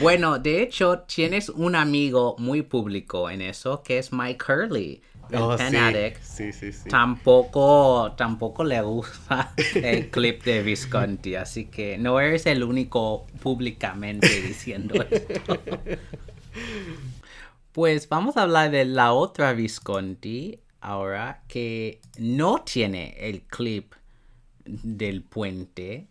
[0.00, 5.02] bueno, de hecho, tienes un amigo muy público en eso que es Mike Curley.
[5.30, 6.52] El oh, sí.
[6.52, 12.64] Sí, sí, Tampoco, tampoco le gusta el clip de Visconti, así que no eres el
[12.64, 15.58] único públicamente diciendo esto.
[17.72, 23.94] Pues vamos a hablar de la otra Visconti ahora que no tiene el clip
[24.64, 26.08] del puente.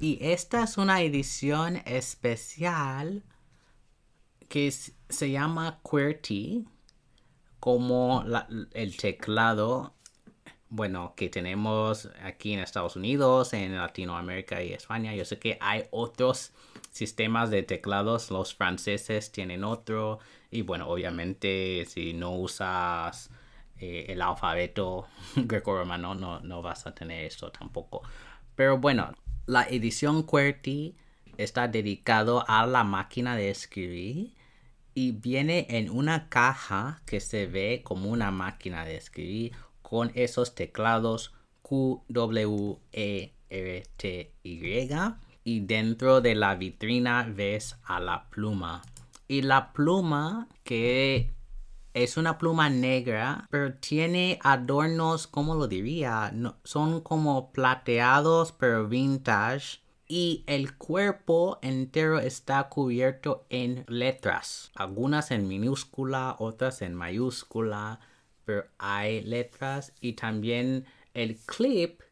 [0.00, 3.24] Y esta es una edición especial
[4.48, 6.66] que se llama QWERTY,
[7.66, 8.24] como
[8.74, 9.92] el teclado,
[10.68, 15.16] bueno, que tenemos aquí en Estados Unidos, en Latinoamérica y España.
[15.16, 16.52] Yo sé que hay otros
[16.92, 23.30] sistemas de teclados, los franceses tienen otro, y bueno, obviamente si no usas
[23.80, 28.02] eh, el alfabeto greco-romano no, no vas a tener esto tampoco.
[28.54, 29.12] Pero bueno,
[29.46, 30.94] la edición QWERTY
[31.36, 34.36] está dedicado a la máquina de escribir
[34.96, 40.54] y viene en una caja que se ve como una máquina de escribir con esos
[40.54, 44.88] teclados Q, W, E, R, T, Y
[45.44, 48.82] y dentro de la vitrina ves a la pluma
[49.28, 51.34] y la pluma, que
[51.92, 56.30] es una pluma negra, pero tiene adornos, ¿cómo lo diría?
[56.32, 59.80] No, son como plateados, pero vintage.
[60.08, 64.70] Y el cuerpo entero está cubierto en letras.
[64.74, 67.98] Algunas en minúscula, otras en mayúscula,
[68.44, 69.92] pero hay letras.
[70.00, 72.02] Y también el clip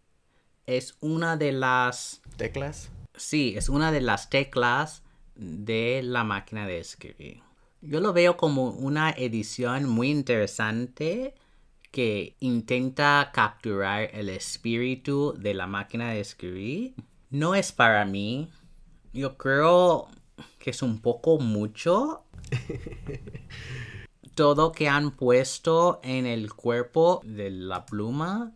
[0.67, 2.21] es una de las...
[2.37, 2.91] ¿Teclas?
[3.15, 5.03] Sí, es una de las teclas
[5.37, 7.43] de la máquina de escribir.
[7.81, 11.35] Yo lo veo como una edición muy interesante
[11.91, 16.95] que intenta capturar el espíritu de la máquina de escribir.
[17.35, 18.49] No es para mí.
[19.13, 20.07] Yo creo
[20.61, 22.23] que es un poco mucho.
[24.37, 28.53] Todo que han puesto en el cuerpo de la pluma.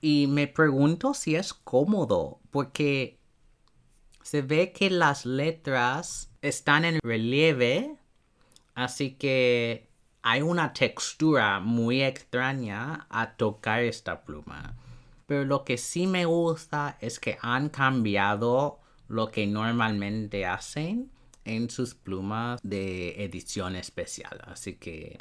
[0.00, 2.40] Y me pregunto si es cómodo.
[2.50, 3.18] Porque
[4.22, 7.98] se ve que las letras están en relieve,
[8.74, 9.90] así que
[10.22, 14.79] hay una textura muy extraña a tocar esta pluma.
[15.30, 21.12] Pero lo que sí me gusta es que han cambiado lo que normalmente hacen
[21.44, 24.40] en sus plumas de edición especial.
[24.42, 25.18] Así que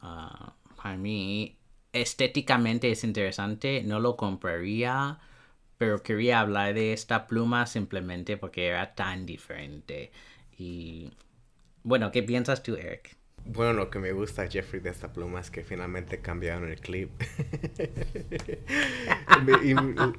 [0.00, 1.58] ah, para mí
[1.92, 3.84] estéticamente es interesante.
[3.84, 5.20] No lo compraría
[5.78, 10.10] pero quería hablar de esta pluma simplemente porque era tan diferente.
[10.58, 11.12] Y
[11.84, 13.16] bueno, ¿qué piensas tú, Eric?
[13.44, 17.10] Bueno, lo que me gusta, Jeffrey, de esta pluma es que finalmente cambiaron el clip.
[19.64, 19.74] y,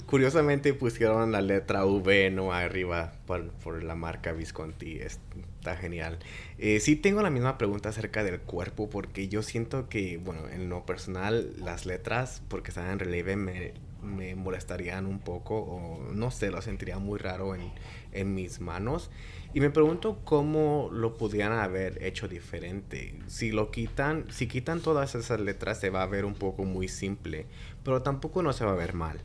[0.06, 5.00] curiosamente pusieron la letra V no arriba por, la marca Visconti.
[5.00, 6.20] Está genial.
[6.58, 10.70] Eh, sí tengo la misma pregunta acerca del cuerpo porque yo siento que, bueno, en
[10.70, 16.30] lo personal, las letras, porque están en relieve, me, me molestarían un poco o no
[16.30, 17.72] sé, lo sentiría muy raro en,
[18.12, 19.10] en mis manos.
[19.56, 23.20] Y me pregunto cómo lo pudieran haber hecho diferente.
[23.28, 26.88] Si lo quitan, si quitan todas esas letras se va a ver un poco muy
[26.88, 27.46] simple,
[27.84, 29.20] pero tampoco no se va a ver mal.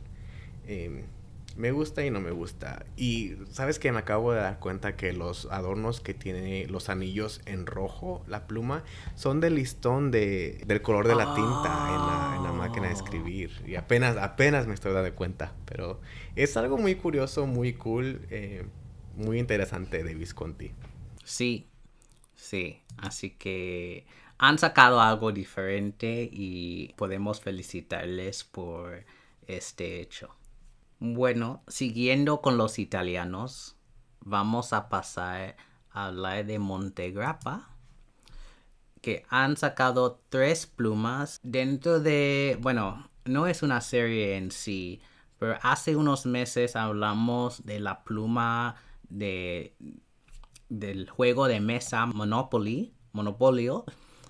[0.67, 1.01] Em,
[1.57, 2.85] me gusta y no me gusta.
[2.95, 7.41] Y sabes que me acabo de dar cuenta que los adornos que tiene los anillos
[7.47, 8.83] en rojo, la pluma,
[9.15, 12.93] son del listón de, del color de la tinta en la, en la, máquina de
[12.93, 13.49] escribir.
[13.65, 15.53] Y apenas, apenas me estoy dando cuenta.
[15.65, 15.99] Pero
[16.35, 18.21] es algo muy curioso, muy cool.
[18.29, 18.63] Eh,
[19.19, 20.71] muy interesante de Visconti.
[21.23, 21.67] Sí,
[22.35, 22.81] sí.
[22.97, 24.05] Así que
[24.37, 29.05] han sacado algo diferente y podemos felicitarles por
[29.47, 30.35] este hecho.
[30.99, 33.75] Bueno, siguiendo con los italianos,
[34.21, 35.55] vamos a pasar
[35.91, 37.69] a hablar de Montegrappa,
[39.01, 45.01] que han sacado tres plumas dentro de, bueno, no es una serie en sí,
[45.37, 48.75] pero hace unos meses hablamos de la pluma
[49.09, 49.75] de
[50.69, 53.85] del juego de mesa Monopoly, Monopolio,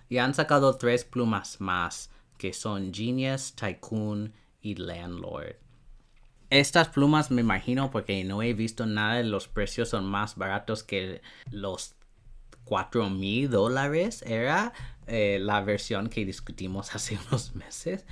[0.07, 5.57] y han sacado tres plumas más, que son Genius, Tycoon y Landlord.
[6.49, 11.21] Estas plumas me imagino porque no he visto nada, los precios son más baratos que
[11.51, 11.95] los
[12.63, 14.73] 4 mil dólares era
[15.05, 18.05] eh, la versión que discutimos hace unos meses.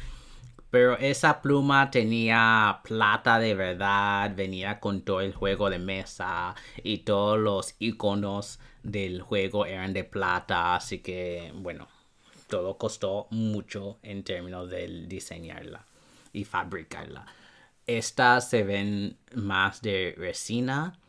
[0.69, 6.99] Pero esa pluma tenía plata de verdad, venía con todo el juego de mesa y
[6.99, 11.87] todos los iconos del juego eran de plata, así que bueno,
[12.47, 15.85] todo costó mucho en términos de diseñarla
[16.33, 17.25] y fabricarla.
[17.85, 20.99] Estas se ven más de resina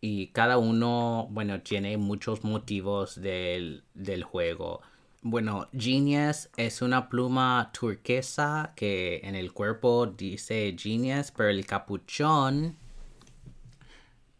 [0.00, 4.82] y cada uno, bueno, tiene muchos motivos del, del juego.
[5.24, 12.76] Bueno, Genius es una pluma turquesa que en el cuerpo dice Genius, pero el capuchón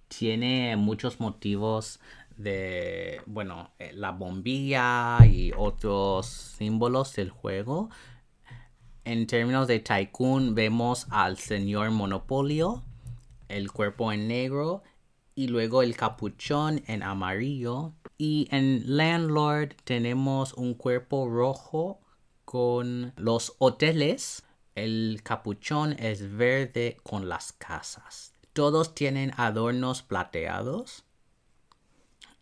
[0.08, 2.00] tiene muchos motivos
[2.36, 7.88] de, bueno, eh, la bombilla y otros símbolos del juego.
[9.04, 12.82] En términos de Tycoon vemos al señor Monopolio,
[13.46, 14.82] el cuerpo en negro
[15.36, 17.92] y luego el capuchón en amarillo
[18.24, 21.98] y en Landlord tenemos un cuerpo rojo
[22.44, 24.44] con los hoteles.
[24.76, 28.32] El capuchón es verde con las casas.
[28.52, 31.02] Todos tienen adornos plateados.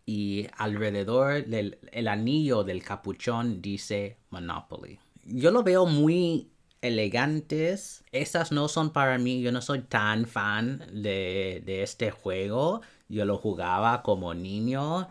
[0.04, 4.98] Y alrededor del el anillo del capuchón dice Monopoly.
[5.24, 6.50] Yo lo veo muy
[6.82, 8.04] elegantes.
[8.12, 9.40] Estas no son para mí.
[9.40, 12.82] Yo no soy tan fan de, de este juego.
[13.08, 15.08] Yo lo jugaba como niño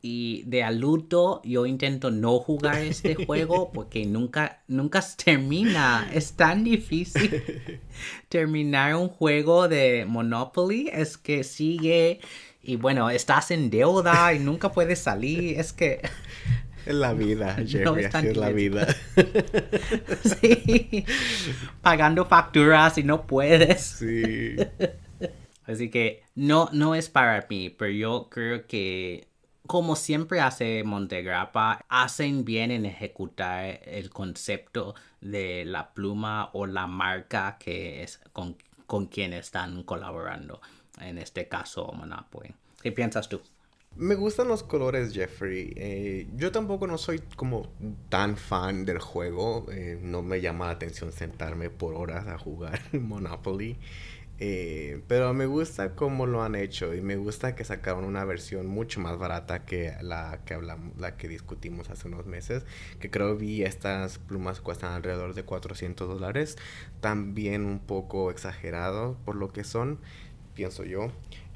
[0.00, 6.08] y de adulto yo intento no jugar este juego porque nunca, nunca termina.
[6.12, 7.42] Es tan difícil
[8.28, 10.90] terminar un juego de Monopoly.
[10.92, 12.20] Es que sigue
[12.62, 15.58] y bueno, estás en deuda y nunca puedes salir.
[15.58, 16.00] Es que...
[16.86, 18.86] Es la vida, Jeffrey, es, la vida.
[20.40, 21.04] sí.
[21.82, 23.82] Pagando facturas y no puedes.
[23.82, 24.56] Sí.
[25.64, 29.27] Así que no, no es para mí, pero yo creo que
[29.68, 36.86] como siempre hace Montegrappa, hacen bien en ejecutar el concepto de la pluma o la
[36.86, 38.56] marca que es con,
[39.06, 40.62] quien están colaborando.
[41.02, 42.54] En este caso, Monopoly.
[42.82, 43.42] ¿Qué piensas tú?
[43.94, 45.74] Me gustan los colores, Jeffrey.
[45.76, 47.70] Eh, yo tampoco no soy como
[48.08, 49.66] tan fan del juego.
[49.70, 53.76] Eh, no me llama la atención sentarme por horas a jugar Monopoly.
[54.40, 58.66] Eh, pero me gusta cómo lo han hecho y me gusta que sacaron una versión
[58.68, 62.64] mucho más barata que la que hablamos, la que discutimos hace unos meses.
[63.00, 66.56] Que creo vi estas plumas cuestan alrededor de 400 dólares.
[67.00, 69.98] También un poco exagerado por lo que son,
[70.54, 71.10] pienso yo.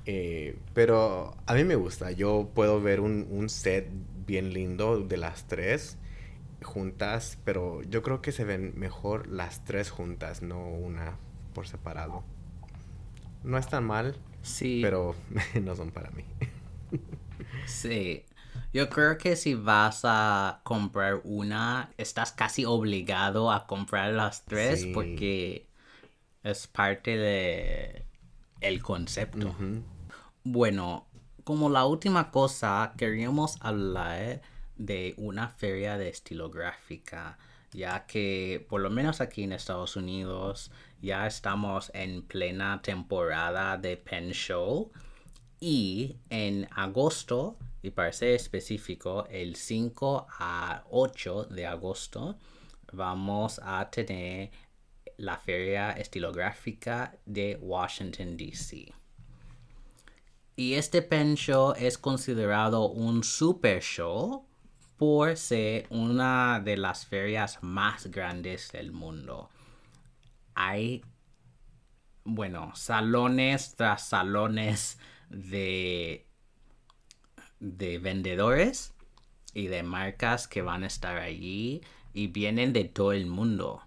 [0.06, 2.10] Eh, pero a mí me gusta.
[2.12, 3.88] Yo puedo ver un, un set
[4.26, 5.98] bien lindo de las tres
[6.62, 11.16] juntas, pero yo creo que se ven mejor las tres juntas, no una
[11.54, 12.24] por separado
[13.44, 14.16] no están mal.
[14.42, 14.80] Sí.
[14.82, 15.14] Pero
[15.62, 16.24] no son para mí.
[17.66, 18.24] sí.
[18.72, 24.86] Yo creo que si vas a comprar una, estás casi obligado a comprar las tres
[24.94, 25.66] porque
[26.42, 28.06] es parte de
[28.60, 29.54] el concepto.
[30.44, 31.06] Bueno,
[31.44, 34.40] como la última cosa, queríamos hablar
[34.76, 37.38] de una feria de estilográfica,
[37.72, 40.70] ya que por lo menos aquí en Estados Unidos
[41.00, 44.92] ya estamos en plena temporada de Pen Show
[45.58, 52.36] y en agosto, y para ser específico, el 5 a 8 de agosto
[52.92, 54.50] vamos a tener
[55.16, 58.92] la feria estilográfica de Washington, D.C.
[60.56, 64.46] Y este Pen Show es considerado un super show
[65.02, 69.50] por ser una de las ferias más grandes del mundo
[70.54, 71.04] hay,
[72.22, 76.28] bueno, salones tras salones de,
[77.58, 78.94] de vendedores
[79.52, 81.80] y de marcas que van a estar allí
[82.12, 83.82] y vienen de todo el mundo.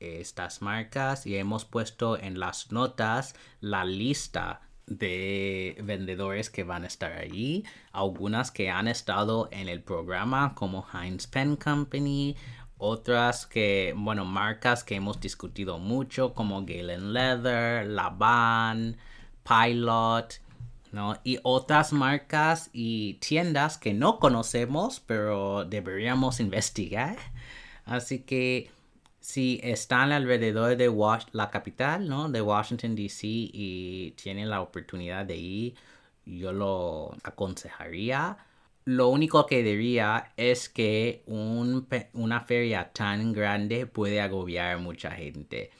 [0.00, 6.86] Estas marcas y hemos puesto en las notas la lista de vendedores que van a
[6.86, 12.36] estar allí, algunas que han estado en el programa como Heinz Pen Company,
[12.78, 18.96] otras que, bueno, marcas que hemos discutido mucho como Galen Leather, Laban,
[19.42, 20.40] Pilot,
[20.92, 21.18] ¿no?
[21.24, 27.16] Y otras marcas y tiendas que no conocemos, pero deberíamos investigar.
[27.84, 28.70] Así que
[29.28, 30.90] si están alrededor de
[31.32, 32.30] la capital, ¿no?
[32.30, 33.26] De Washington, D.C.
[33.26, 35.74] y tienen la oportunidad de ir,
[36.24, 38.38] yo lo aconsejaría.
[38.86, 45.72] Lo único que diría es que una feria tan grande puede agobiar a mucha gente.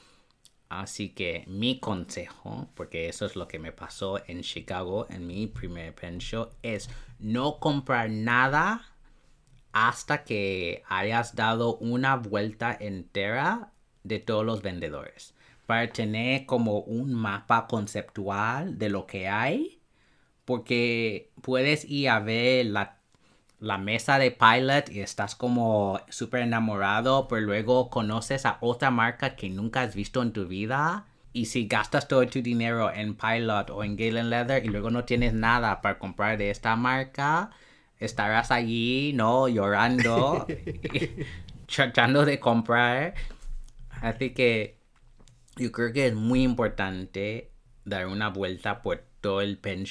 [0.68, 5.46] Así que mi consejo, porque eso es lo que me pasó en Chicago en mi
[5.46, 8.87] primer pen show, es no comprar nada
[9.86, 13.72] hasta que hayas dado una vuelta entera
[14.02, 15.34] de todos los vendedores.
[15.66, 19.80] Para tener como un mapa conceptual de lo que hay.
[20.44, 22.98] Porque puedes ir a ver la
[23.60, 29.34] la mesa de Pilot y estás como súper enamorado, pero luego conoces a otra marca
[29.34, 31.06] que nunca has visto en tu vida.
[31.32, 35.04] Y si gastas todo tu dinero en Pilot o en Galen Leather y luego no
[35.04, 37.50] tienes nada para comprar de esta marca,
[37.98, 39.48] estarás allí, ¿no?
[39.48, 40.46] Llorando,
[41.74, 43.14] tratando de comprar.
[43.90, 44.78] Así que
[45.56, 47.50] yo creo que es muy importante
[47.84, 49.84] dar una vuelta por todo el pen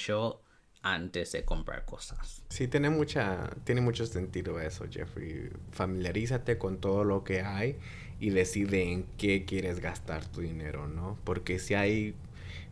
[0.81, 2.43] antes de comprar cosas.
[2.49, 5.49] Sí, tiene, mucha, tiene mucho sentido eso, Jeffrey.
[5.71, 7.75] Familiarízate con todo lo que hay
[8.19, 11.17] y decide en qué quieres gastar tu dinero, ¿no?
[11.23, 12.15] Porque si hay,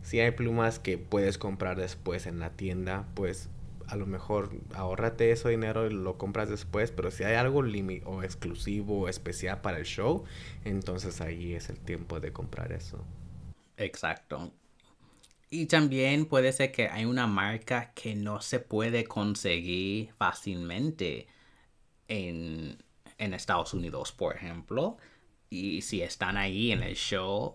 [0.02, 3.50] si hay plumas que puedes comprar después en la tienda, pues
[3.88, 7.60] a lo mejor ahórrate ese dinero y lo compras después, pero si hay algo
[8.04, 10.24] o exclusivo o especial para el show,
[10.64, 13.04] entonces ahí es el tiempo de comprar eso.
[13.76, 14.52] Exacto.
[15.48, 21.28] Y también puede ser que hay una marca que no se puede conseguir fácilmente
[22.08, 22.78] en,
[23.16, 24.96] Estados Unidos, por ejemplo.
[25.48, 27.54] Y si están ahí en el show,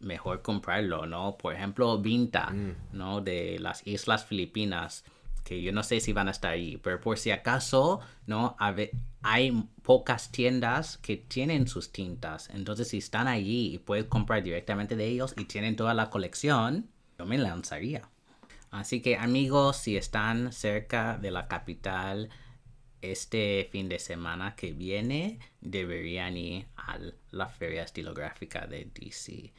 [0.00, 1.36] mejor comprarlo, ¿no?
[1.36, 2.76] Por ejemplo, Vinta, mm.
[2.92, 3.20] ¿no?
[3.20, 5.04] De las Islas Filipinas,
[5.48, 8.54] que yo no sé si van a estar ahí, pero por si acaso, ¿no?
[9.22, 12.50] hay pocas tiendas que tienen sus tintas.
[12.50, 16.90] Entonces, si están allí y puedes comprar directamente de ellos y tienen toda la colección,
[17.18, 18.10] yo me lanzaría.
[18.70, 22.28] Así que amigos, si están cerca de la capital
[23.00, 26.98] este fin de semana que viene, deberían ir a
[27.30, 29.54] la feria estilográfica de DC.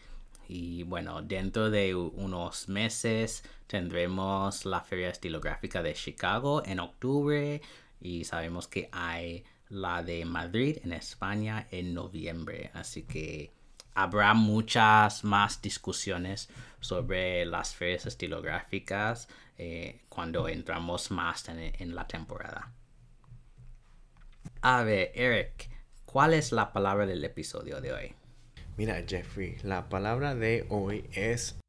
[0.49, 7.61] Y bueno, dentro de unos meses tendremos la feria estilográfica de Chicago en octubre
[8.01, 12.71] y sabemos que hay la de Madrid en España en noviembre.
[12.73, 13.53] Así que
[13.93, 22.71] habrá muchas más discusiones sobre las ferias estilográficas eh, cuando entramos más en, la temporada.
[24.61, 25.69] A ver, Eric,
[26.05, 28.18] ¿cuál es la palabra del episodio de hoy?
[28.80, 31.59] Mira, Jeffrey, la palabra de hoy es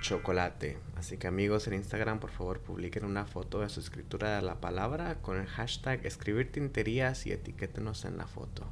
[0.00, 0.78] chocolate.
[0.94, 4.60] Así que amigos en Instagram, por favor, publiquen una foto de su escritura de la
[4.60, 8.68] palabra con el hashtag escribir tinterías y etiquétenos en la foto.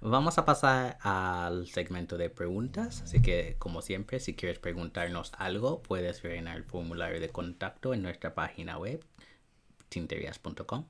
[0.00, 5.82] Vamos a pasar al segmento de preguntas, así que como siempre, si quieres preguntarnos algo,
[5.82, 9.04] puedes rellenar el formulario de contacto en nuestra página web,
[9.88, 10.86] tinterias.com,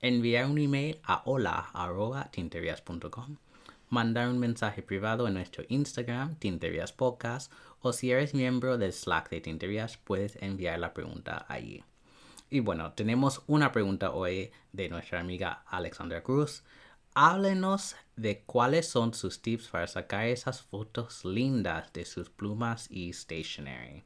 [0.00, 3.38] enviar un email a hola.tinterias.com,
[3.92, 9.28] mandar un mensaje privado en nuestro Instagram, Tinterias Podcast, o si eres miembro del Slack
[9.28, 11.84] de Tinterias, puedes enviar la pregunta allí.
[12.48, 16.64] Y bueno, tenemos una pregunta hoy de nuestra amiga Alexandra Cruz.
[17.12, 23.12] Háblenos de cuáles son sus tips para sacar esas fotos lindas de sus plumas y
[23.12, 24.04] stationery.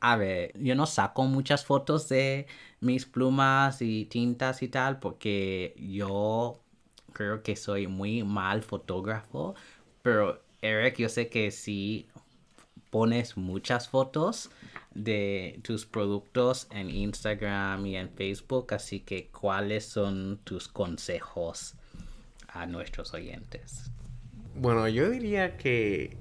[0.00, 2.48] A ver, yo no saco muchas fotos de
[2.80, 6.60] mis plumas y tintas y tal porque yo
[7.12, 9.54] creo que soy muy mal fotógrafo,
[10.02, 12.08] pero Eric, yo sé que si
[12.90, 14.50] pones muchas fotos
[14.94, 21.74] de tus productos en Instagram y en Facebook, así que ¿cuáles son tus consejos
[22.48, 23.90] a nuestros oyentes?
[24.56, 26.18] Bueno, yo diría que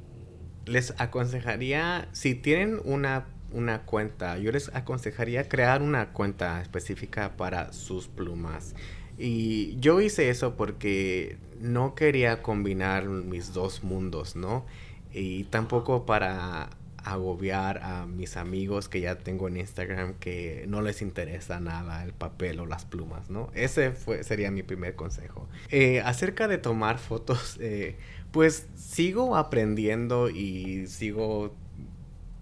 [0.66, 7.74] les aconsejaría, si tienen una, una cuenta, yo les aconsejaría crear una cuenta específica para
[7.74, 8.76] sus plumas.
[9.20, 14.66] Y yo hice eso porque no quería combinar mis dos mundos, ¿no?
[15.14, 16.70] Y tampoco para
[17.04, 22.14] agobiar a mis amigos que ya tengo en Instagram que no les interesa nada el
[22.14, 23.50] papel o las plumas, ¿no?
[23.54, 25.48] Ese fue, sería mi primer consejo.
[25.70, 27.98] Eh, acerca de tomar fotos, eh,
[28.32, 31.54] pues sigo aprendiendo y sigo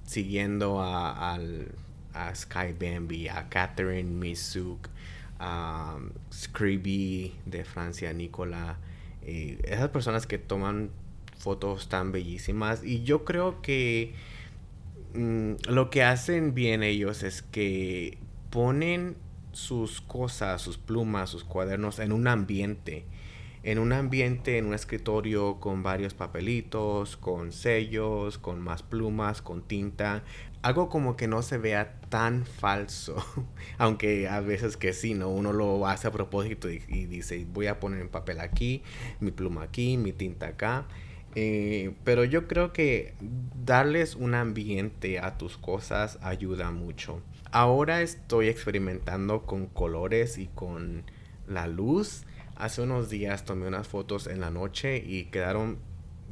[0.05, 1.39] siguiendo a,
[2.13, 4.87] a Sky Bambi, a Catherine Misuk,
[5.39, 5.97] a
[6.33, 8.77] Scribby de Francia, Nicola.
[9.21, 10.89] Esas personas que toman
[11.37, 14.13] fotos tan bellísimas y yo creo que
[15.17, 18.19] Mm, lo que hacen bien ellos es que
[18.51, 19.15] ponen
[19.51, 23.05] sus cosas, sus plumas, sus cuadernos en un ambiente.
[23.67, 29.61] En un ambiente, en un escritorio con varios papelitos, con sellos, con más plumas, con
[29.61, 30.23] tinta.
[30.61, 33.17] Algo como que no se vea tan falso,
[33.77, 35.27] aunque a veces que sí, ¿no?
[35.27, 38.83] Uno lo hace a propósito y, dice, voy a poner un papel aquí,
[39.19, 40.85] mi pluma aquí, mi tinta acá.
[41.35, 43.15] Eh, pero yo creo que
[43.65, 47.21] darles un ambiente a tus cosas ayuda mucho.
[47.51, 51.03] Ahora estoy experimentando con colores y con
[51.49, 52.23] la luz.
[52.57, 55.77] Hace unos días tomé unas fotos en la noche y quedaron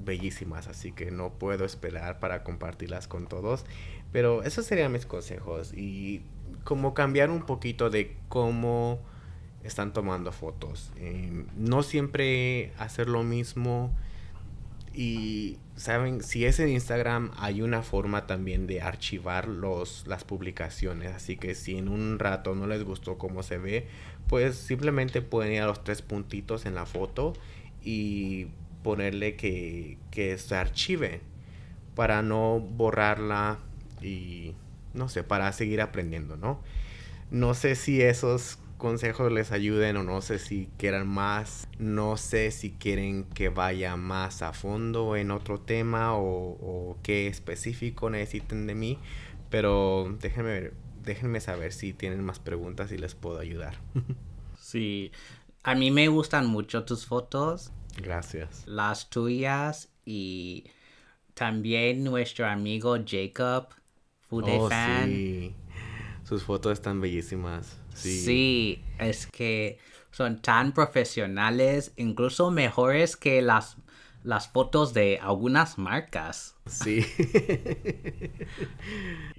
[0.03, 3.65] bellísimas, así que no puedo esperar para compartirlas con todos.
[4.11, 6.23] Pero esos serían mis consejos y
[6.63, 8.99] como cambiar un poquito de cómo
[9.63, 10.91] están tomando fotos.
[10.97, 13.91] Eh, no siempre hacer lo mismo
[14.93, 21.13] y saben, si es en Instagram, hay una forma también de archivar los, las publicaciones.
[21.13, 23.88] Así que si en un rato no les gustó cómo se ve,
[24.28, 27.34] pues simplemente pueden ir a los tres puntitos en la foto
[27.84, 28.47] y
[28.84, 31.21] ponerle que, que se archive
[31.95, 33.59] para no borrarla
[34.01, 34.53] y
[34.93, 36.59] no sé, para seguir aprendiendo, ¿no?
[37.32, 42.51] No sé si esos consejos les ayuden o no sé si quieran más, no sé
[42.51, 48.76] si quieren que vaya más a fondo en otro tema o, qué específico necesiten de
[48.76, 48.99] mí,
[49.49, 50.71] pero déjenme,
[51.06, 53.76] déjenme saber si tienen más preguntas y les puedo ayudar.
[54.60, 55.12] sí,
[55.64, 57.72] a mí me gustan mucho tus fotos.
[57.97, 58.64] Gracias.
[58.68, 60.66] Las tuyas y
[61.34, 63.70] también nuestro amigo Jacob,
[64.22, 64.70] Food oh,
[65.06, 65.56] Sí.
[66.24, 67.78] Sus fotos están bellísimas.
[67.93, 68.84] Sí.
[68.99, 69.78] es que
[70.12, 73.78] son tan profesionales, incluso mejores que las,
[74.26, 76.55] las fotos de algunas marcas.
[76.65, 77.05] Sí.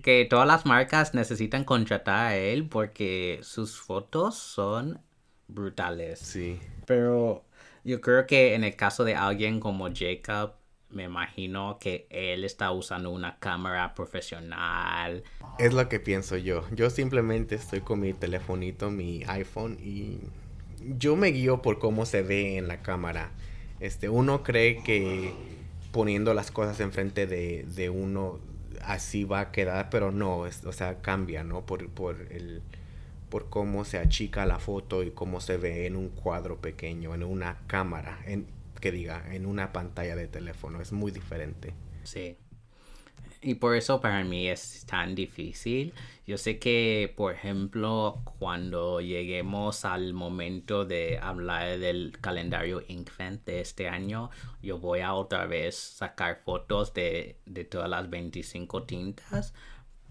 [0.03, 5.01] que todas las marcas necesitan contratar a él porque sus fotos son
[5.49, 6.20] brutales.
[6.20, 6.61] Sí.
[6.87, 7.45] Pero
[7.82, 10.53] yo creo que en el caso de alguien como Jacob,
[10.89, 15.24] me imagino que él está usando una cámara profesional.
[15.59, 16.64] Es lo que pienso yo.
[16.70, 20.20] Yo simplemente estoy con mi telefonito, mi iPhone y
[20.97, 23.32] yo me guío por cómo se ve en la cámara.
[23.81, 25.33] Este, uno cree que
[25.93, 28.39] poniendo las cosas enfrente de, de uno
[28.83, 31.64] así va a quedar, pero no, o sea, cambia, ¿no?
[31.66, 32.62] Por, por el
[33.29, 37.24] por cómo se achica la foto y cómo se ve en un cuadro pequeño, en
[37.24, 38.20] una cámara.
[38.24, 38.47] En,
[38.81, 40.81] que diga en una pantalla de teléfono.
[40.81, 41.74] Es muy diferente.
[42.05, 42.37] Sí.
[43.43, 45.93] Y por eso para mí es tan difícil.
[46.26, 53.61] Yo sé que, por ejemplo, cuando lleguemos al momento de hablar del calendario Inkvent de
[53.61, 54.30] este año,
[54.62, 59.55] yo voy a otra vez sacar fotos de, de todas las 25 tintas,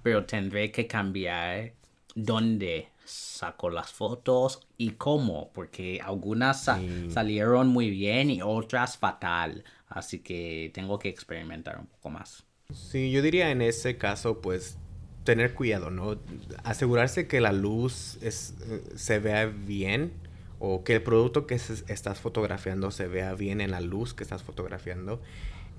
[0.03, 1.73] pero tendré que cambiar
[2.15, 6.63] dónde saco las fotos y cómo, porque algunas
[7.09, 12.45] salieron muy bien y otras fatal, así que tengo que experimentar un poco más.
[12.73, 14.77] Sí, yo diría en ese caso, pues
[15.23, 16.17] tener cuidado, ¿no?
[16.63, 18.53] Asegurarse que la luz es,
[18.95, 20.13] se vea bien
[20.59, 24.43] o que el producto que estás fotografiando se vea bien en la luz que estás
[24.43, 25.21] fotografiando.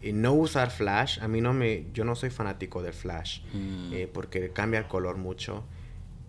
[0.03, 3.93] Y no usar flash, a mí no me, yo no soy fanático del flash mm.
[3.95, 5.65] eh, porque cambia el color mucho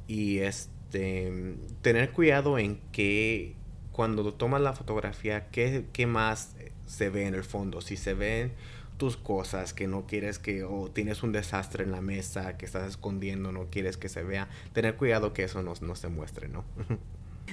[0.08, 3.56] y este tener cuidado en que
[3.92, 6.56] cuando tomas la fotografía qué, qué más
[6.86, 8.54] se ve en el fondo si se ven
[8.98, 12.88] tus cosas que no quieres que o tienes un desastre en la mesa que estás
[12.90, 16.66] escondiendo no quieres que se vea tener cuidado que eso no, no se muestre no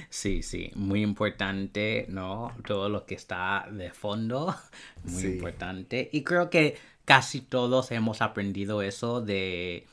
[0.09, 2.51] Sí, sí, muy importante, ¿no?
[2.67, 4.53] Todo lo que está de fondo,
[5.05, 6.09] muy importante.
[6.11, 9.85] Y creo que casi todos hemos aprendido eso de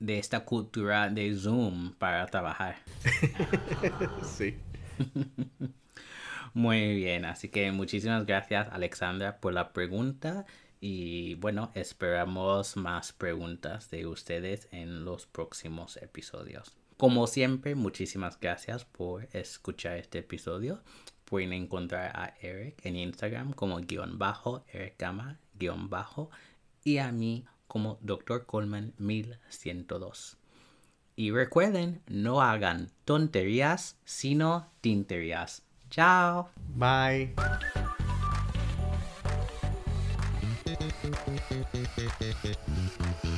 [0.00, 2.76] de esta cultura de Zoom para trabajar.
[4.36, 4.56] sí.
[6.54, 10.46] Muy bien, así que muchísimas gracias Alexandra por la pregunta
[10.80, 16.74] y bueno, esperamos más preguntas de ustedes en los próximos episodios.
[16.96, 20.82] Como siempre, muchísimas gracias por escuchar este episodio.
[21.24, 26.30] Pueden encontrar a Eric en Instagram como guion bajo, Eric Gama, guion bajo,
[26.82, 28.46] y a mí como Dr.
[28.46, 30.36] Coleman 1102.
[31.16, 35.62] Y recuerden, no hagan tonterías, sino tinterías.
[35.90, 36.50] Chao.
[36.74, 37.34] Bye.
[42.00, 43.29] Eh, eh, eh.